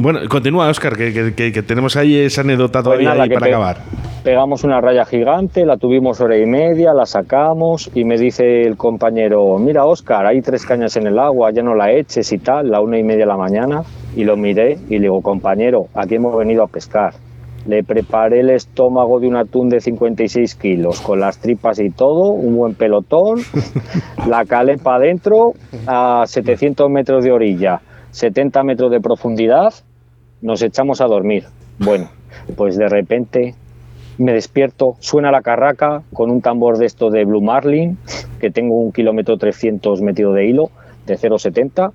Bueno, 0.00 0.20
continúa, 0.30 0.68
Oscar, 0.70 0.96
que, 0.96 1.12
que- 1.12 1.34
que- 1.34 1.52
que 1.52 1.62
tenemos 1.62 1.94
ahí 1.96 2.16
esa 2.16 2.40
anécdota 2.40 2.78
Pues 2.78 2.84
todavía 2.84 3.10
nada, 3.10 3.22
ahí 3.24 3.28
para 3.28 3.40
pe- 3.46 3.48
acabar. 3.50 3.76
Pegamos 4.24 4.64
una 4.64 4.80
raya 4.80 5.04
gigante, 5.04 5.64
la 5.66 5.76
tuvimos 5.76 6.20
hora 6.22 6.36
y 6.38 6.46
media, 6.46 6.94
la 6.94 7.04
sacamos 7.06 7.90
y 7.94 8.04
me 8.04 8.16
dice 8.18 8.62
el 8.62 8.76
compañero, 8.78 9.58
mira 9.58 9.84
Oscar, 9.84 10.24
hay 10.26 10.40
tres 10.40 10.64
cañas 10.64 10.96
en 10.96 11.06
el 11.06 11.18
agua, 11.18 11.50
ya 11.52 11.62
no 11.62 11.74
la 11.74 11.92
eches 11.92 12.32
y 12.32 12.38
tal, 12.38 12.70
la 12.70 12.80
una 12.80 12.98
y 12.98 13.02
media 13.02 13.20
de 13.20 13.26
la 13.26 13.36
mañana. 13.36 13.82
Y 14.16 14.24
lo 14.24 14.36
miré 14.38 14.78
y 14.88 14.94
le 14.94 15.00
digo, 15.02 15.20
compañero, 15.22 15.88
aquí 15.94 16.14
hemos 16.16 16.34
venido 16.36 16.62
a 16.62 16.66
pescar. 16.66 17.12
Le 17.66 17.84
preparé 17.84 18.40
el 18.40 18.50
estómago 18.50 19.20
de 19.20 19.28
un 19.28 19.36
atún 19.36 19.68
de 19.68 19.80
56 19.82 20.54
kilos, 20.54 21.00
con 21.02 21.20
las 21.20 21.38
tripas 21.38 21.78
y 21.78 21.90
todo, 21.90 22.30
un 22.30 22.56
buen 22.56 22.74
pelotón, 22.74 23.40
la 24.28 24.46
calé 24.46 24.78
para 24.78 24.96
adentro 24.96 25.52
a 25.86 26.24
700 26.26 26.88
metros 26.90 27.22
de 27.22 27.32
orilla, 27.32 27.80
70 28.12 28.62
metros 28.64 28.90
de 28.90 29.00
profundidad, 29.00 29.72
nos 30.42 30.62
echamos 30.62 31.00
a 31.00 31.06
dormir. 31.06 31.44
Bueno, 31.78 32.08
pues 32.56 32.76
de 32.76 32.88
repente 32.88 33.54
me 34.18 34.32
despierto, 34.32 34.96
suena 35.00 35.30
la 35.30 35.42
carraca 35.42 36.02
con 36.12 36.30
un 36.30 36.42
tambor 36.42 36.76
de 36.78 36.86
esto 36.86 37.10
de 37.10 37.24
Blue 37.24 37.40
Marlin, 37.40 37.96
que 38.40 38.50
tengo 38.50 38.76
un 38.76 38.92
kilómetro 38.92 39.36
300 39.38 40.02
metido 40.02 40.32
de 40.32 40.46
hilo, 40.46 40.70
de 41.06 41.16
0,70. 41.16 41.92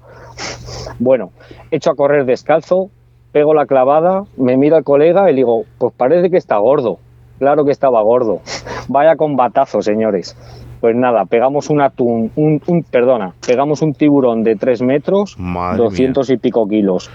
Bueno, 0.99 1.31
echo 1.71 1.91
a 1.91 1.95
correr 1.95 2.25
descalzo, 2.25 2.89
pego 3.31 3.53
la 3.53 3.65
clavada, 3.65 4.23
me 4.37 4.57
mira 4.57 4.77
el 4.77 4.83
colega 4.83 5.29
y 5.29 5.33
le 5.33 5.37
digo, 5.37 5.65
pues 5.77 5.93
parece 5.95 6.29
que 6.29 6.37
está 6.37 6.57
gordo. 6.57 6.99
Claro 7.37 7.65
que 7.65 7.71
estaba 7.71 8.01
gordo. 8.01 8.39
Vaya 8.87 9.15
con 9.17 9.35
batazo, 9.35 9.81
señores. 9.81 10.35
Pues 10.79 10.95
nada, 10.95 11.25
pegamos 11.25 11.69
un 11.69 11.81
atún, 11.81 12.31
un, 12.35 12.61
un- 12.67 12.83
perdona, 12.83 13.33
pegamos 13.45 13.81
un 13.81 13.93
tiburón 13.93 14.43
de 14.43 14.55
3 14.55 14.81
metros, 14.81 15.35
Madre 15.37 15.77
200 15.83 16.29
y 16.29 16.37
pico 16.37 16.67
kilos. 16.67 17.09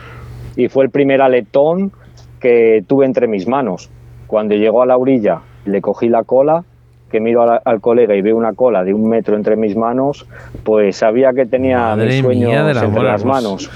Y 0.60 0.68
fue 0.68 0.84
el 0.84 0.90
primer 0.90 1.22
aletón 1.22 1.90
que 2.38 2.84
tuve 2.86 3.06
entre 3.06 3.26
mis 3.26 3.48
manos. 3.48 3.88
Cuando 4.26 4.54
llegó 4.54 4.82
a 4.82 4.86
la 4.86 4.98
orilla, 4.98 5.40
le 5.64 5.80
cogí 5.80 6.10
la 6.10 6.22
cola, 6.24 6.64
que 7.10 7.18
miro 7.18 7.46
la- 7.46 7.62
al 7.64 7.80
colega 7.80 8.14
y 8.14 8.20
veo 8.20 8.36
una 8.36 8.52
cola 8.52 8.84
de 8.84 8.92
un 8.92 9.08
metro 9.08 9.36
entre 9.36 9.56
mis 9.56 9.74
manos, 9.74 10.26
pues 10.62 10.96
sabía 10.96 11.32
que 11.32 11.46
tenía 11.46 11.78
Madre 11.78 12.06
mis 12.08 12.18
sueños 12.20 12.52
entre 12.52 13.02
las 13.02 13.22
hermoso. 13.22 13.26
manos. 13.26 13.70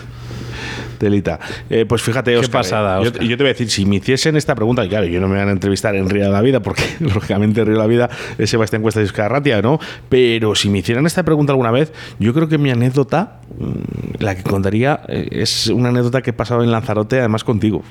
Telita. 0.98 1.38
Eh, 1.70 1.84
pues 1.88 2.02
fíjate, 2.02 2.36
Oscar. 2.36 2.60
pasada, 2.62 3.00
eh, 3.00 3.04
yo- 3.04 3.12
te 3.12 3.42
voy 3.44 3.46
a 3.46 3.52
decir, 3.52 3.70
si 3.70 3.84
me 3.86 3.96
hiciesen 3.96 4.36
esta 4.36 4.54
pregunta, 4.54 4.84
y 4.84 4.88
claro, 4.88 5.06
yo 5.06 5.20
no 5.20 5.28
me 5.28 5.36
van 5.36 5.48
a 5.48 5.52
entrevistar 5.52 5.94
en 5.96 6.08
Río 6.08 6.24
de 6.24 6.30
la 6.30 6.40
Vida, 6.40 6.60
porque 6.60 6.82
lógicamente 7.00 7.64
Río 7.64 7.74
de 7.74 7.78
la 7.80 7.86
Vida 7.86 8.08
es 8.38 8.50
Sebastián 8.50 8.82
Cuesta 8.82 9.00
y 9.00 9.04
Oscar 9.04 9.30
Ratia, 9.30 9.60
¿no? 9.62 9.78
Pero 10.08 10.54
si 10.54 10.68
me 10.70 10.78
hicieran 10.78 11.06
esta 11.06 11.22
pregunta 11.22 11.52
alguna 11.52 11.70
vez, 11.70 11.92
yo 12.18 12.32
creo 12.34 12.48
que 12.48 12.58
mi 12.58 12.70
anécdota, 12.70 13.40
mm, 13.58 14.22
la 14.22 14.34
que 14.34 14.42
contaría, 14.42 15.00
eh, 15.08 15.28
es 15.32 15.66
una 15.68 15.88
anécdota 15.90 16.22
que 16.22 16.30
he 16.30 16.34
pasado 16.34 16.62
en 16.62 16.70
Lanzarote, 16.70 17.18
además 17.18 17.44
contigo. 17.44 17.82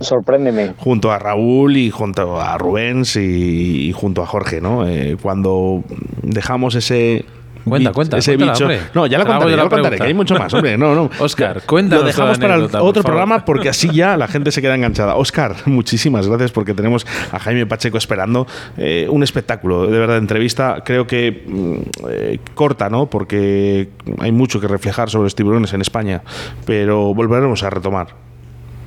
Sorpréndeme. 0.00 0.74
Junto 0.78 1.10
a 1.10 1.18
Raúl 1.18 1.76
y 1.76 1.90
junto 1.90 2.40
a 2.40 2.56
Rubens 2.56 3.16
y, 3.16 3.88
y 3.88 3.92
junto 3.92 4.22
a 4.22 4.26
Jorge, 4.26 4.60
¿no? 4.60 4.86
Eh, 4.86 5.16
cuando 5.20 5.82
dejamos 6.22 6.76
ese. 6.76 7.24
Cuenta, 7.68 7.92
cuenta, 7.92 8.18
ese 8.18 8.36
bicho. 8.36 8.64
hombre. 8.64 8.80
No, 8.94 9.06
ya 9.06 9.18
Te 9.18 9.22
hago 9.22 9.32
contaré, 9.32 9.50
ya 9.50 9.62
la 9.62 9.68
contaré, 9.68 9.96
que 9.98 10.02
hay 10.04 10.14
mucho 10.14 10.34
más, 10.36 10.52
hombre. 10.54 10.76
No, 10.76 10.94
no. 10.94 11.10
Óscar, 11.18 11.62
cuéntanos 11.62 12.02
Lo 12.02 12.06
dejamos 12.06 12.38
la 12.38 12.42
para 12.42 12.54
anécdota, 12.54 12.82
otro 12.82 13.02
programa 13.02 13.44
porque 13.44 13.68
así 13.68 13.90
ya 13.90 14.16
la 14.16 14.28
gente 14.28 14.52
se 14.52 14.62
queda 14.62 14.74
enganchada. 14.74 15.16
Oscar, 15.16 15.56
muchísimas 15.66 16.26
gracias 16.28 16.52
porque 16.52 16.74
tenemos 16.74 17.06
a 17.32 17.38
Jaime 17.38 17.66
Pacheco 17.66 17.98
esperando 17.98 18.46
eh, 18.76 19.06
un 19.10 19.22
espectáculo, 19.22 19.86
de 19.86 19.98
verdad, 19.98 20.18
entrevista. 20.18 20.82
Creo 20.84 21.06
que 21.06 21.44
mm, 21.46 21.74
eh, 22.08 22.38
corta, 22.54 22.88
¿no? 22.90 23.06
Porque 23.06 23.88
hay 24.18 24.32
mucho 24.32 24.60
que 24.60 24.68
reflejar 24.68 25.10
sobre 25.10 25.24
los 25.24 25.34
tiburones 25.34 25.72
en 25.72 25.80
España, 25.80 26.22
pero 26.64 27.14
volveremos 27.14 27.62
a 27.62 27.70
retomar. 27.70 28.27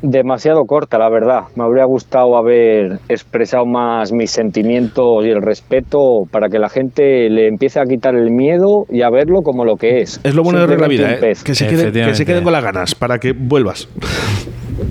Demasiado 0.04 0.62
corta, 0.66 0.98
la 0.98 1.10
verdad. 1.10 1.42
Me 1.56 1.64
habría 1.64 1.86
gustado 1.86 2.36
haber 2.36 3.00
expresado 3.08 3.66
más 3.68 4.12
mis 4.12 4.32
sentimientos 4.32 5.24
y 5.26 5.30
el 5.30 5.42
respeto 5.42 6.24
para 6.32 6.50
que 6.50 6.58
la 6.58 6.70
gente 6.70 7.30
le 7.30 7.48
empiece 7.48 7.80
a 7.80 7.84
quitar 7.84 8.16
el 8.16 8.32
miedo 8.32 8.86
y 8.90 9.04
a 9.04 9.10
verlo 9.12 9.42
como 9.44 9.64
lo 9.64 9.76
que 9.76 10.00
es. 10.02 10.20
Es 10.24 10.34
lo 10.34 10.42
bueno 10.44 10.66
de 10.66 10.78
la 10.78 10.88
Vida, 10.88 11.12
¿eh? 11.14 11.20
que, 11.44 11.54
se 11.54 11.68
quede, 11.68 11.92
que 11.92 12.16
se 12.16 12.26
queden 12.26 12.44
con 12.44 12.52
las 12.52 12.64
ganas 12.64 12.96
para 12.96 13.20
que 13.20 13.34
vuelvas. 13.38 13.88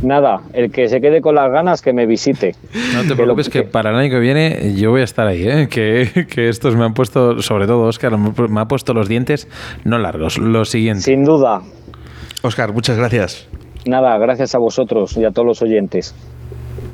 Nada, 0.05 0.43
el 0.53 0.71
que 0.71 0.87
se 0.89 1.01
quede 1.01 1.21
con 1.21 1.35
las 1.35 1.51
ganas 1.51 1.83
que 1.83 1.93
me 1.93 2.07
visite. 2.07 2.53
No 2.95 3.01
te 3.03 3.09
Que 3.09 3.09
lo- 3.09 3.17
preocupes 3.17 3.49
que 3.49 3.63
para 3.65 3.91
el 3.91 3.97
año 3.97 4.11
que 4.11 4.21
viene 4.21 4.75
yo 4.77 4.91
voy 4.91 5.01
a 5.01 5.05
estar 5.05 5.27
ahí, 5.27 5.43
¿eh? 5.47 5.67
que, 5.69 6.25
que 6.33 6.49
estos 6.49 6.77
me 6.77 6.85
han 6.85 6.95
puesto, 6.95 7.43
sobre 7.43 7.67
todo 7.67 7.83
Oscar, 7.89 8.17
me 8.17 8.61
ha 8.61 8.67
puesto 8.67 8.95
los 8.95 9.09
dientes 9.09 9.49
no 9.85 9.99
largos. 9.99 10.39
Lo 10.39 10.65
siguiente. 10.65 11.03
Sin 11.03 11.25
duda. 11.25 11.63
Oscar, 12.43 12.73
muchas 12.73 12.97
gracias. 12.97 13.49
Nada, 13.87 14.17
gracias 14.19 14.55
a 14.55 14.59
vosotros 14.59 15.17
y 15.17 15.25
a 15.25 15.31
todos 15.31 15.47
los 15.47 15.63
oyentes. 15.63 16.15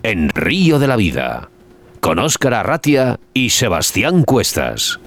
En 0.03 0.29
Río 0.29 0.79
de 0.79 0.87
la 0.87 0.97
Vida, 0.97 1.49
con 2.01 2.19
Óscar 2.19 2.55
Arratia 2.55 3.19
y 3.35 3.51
Sebastián 3.51 4.23
Cuestas. 4.23 5.01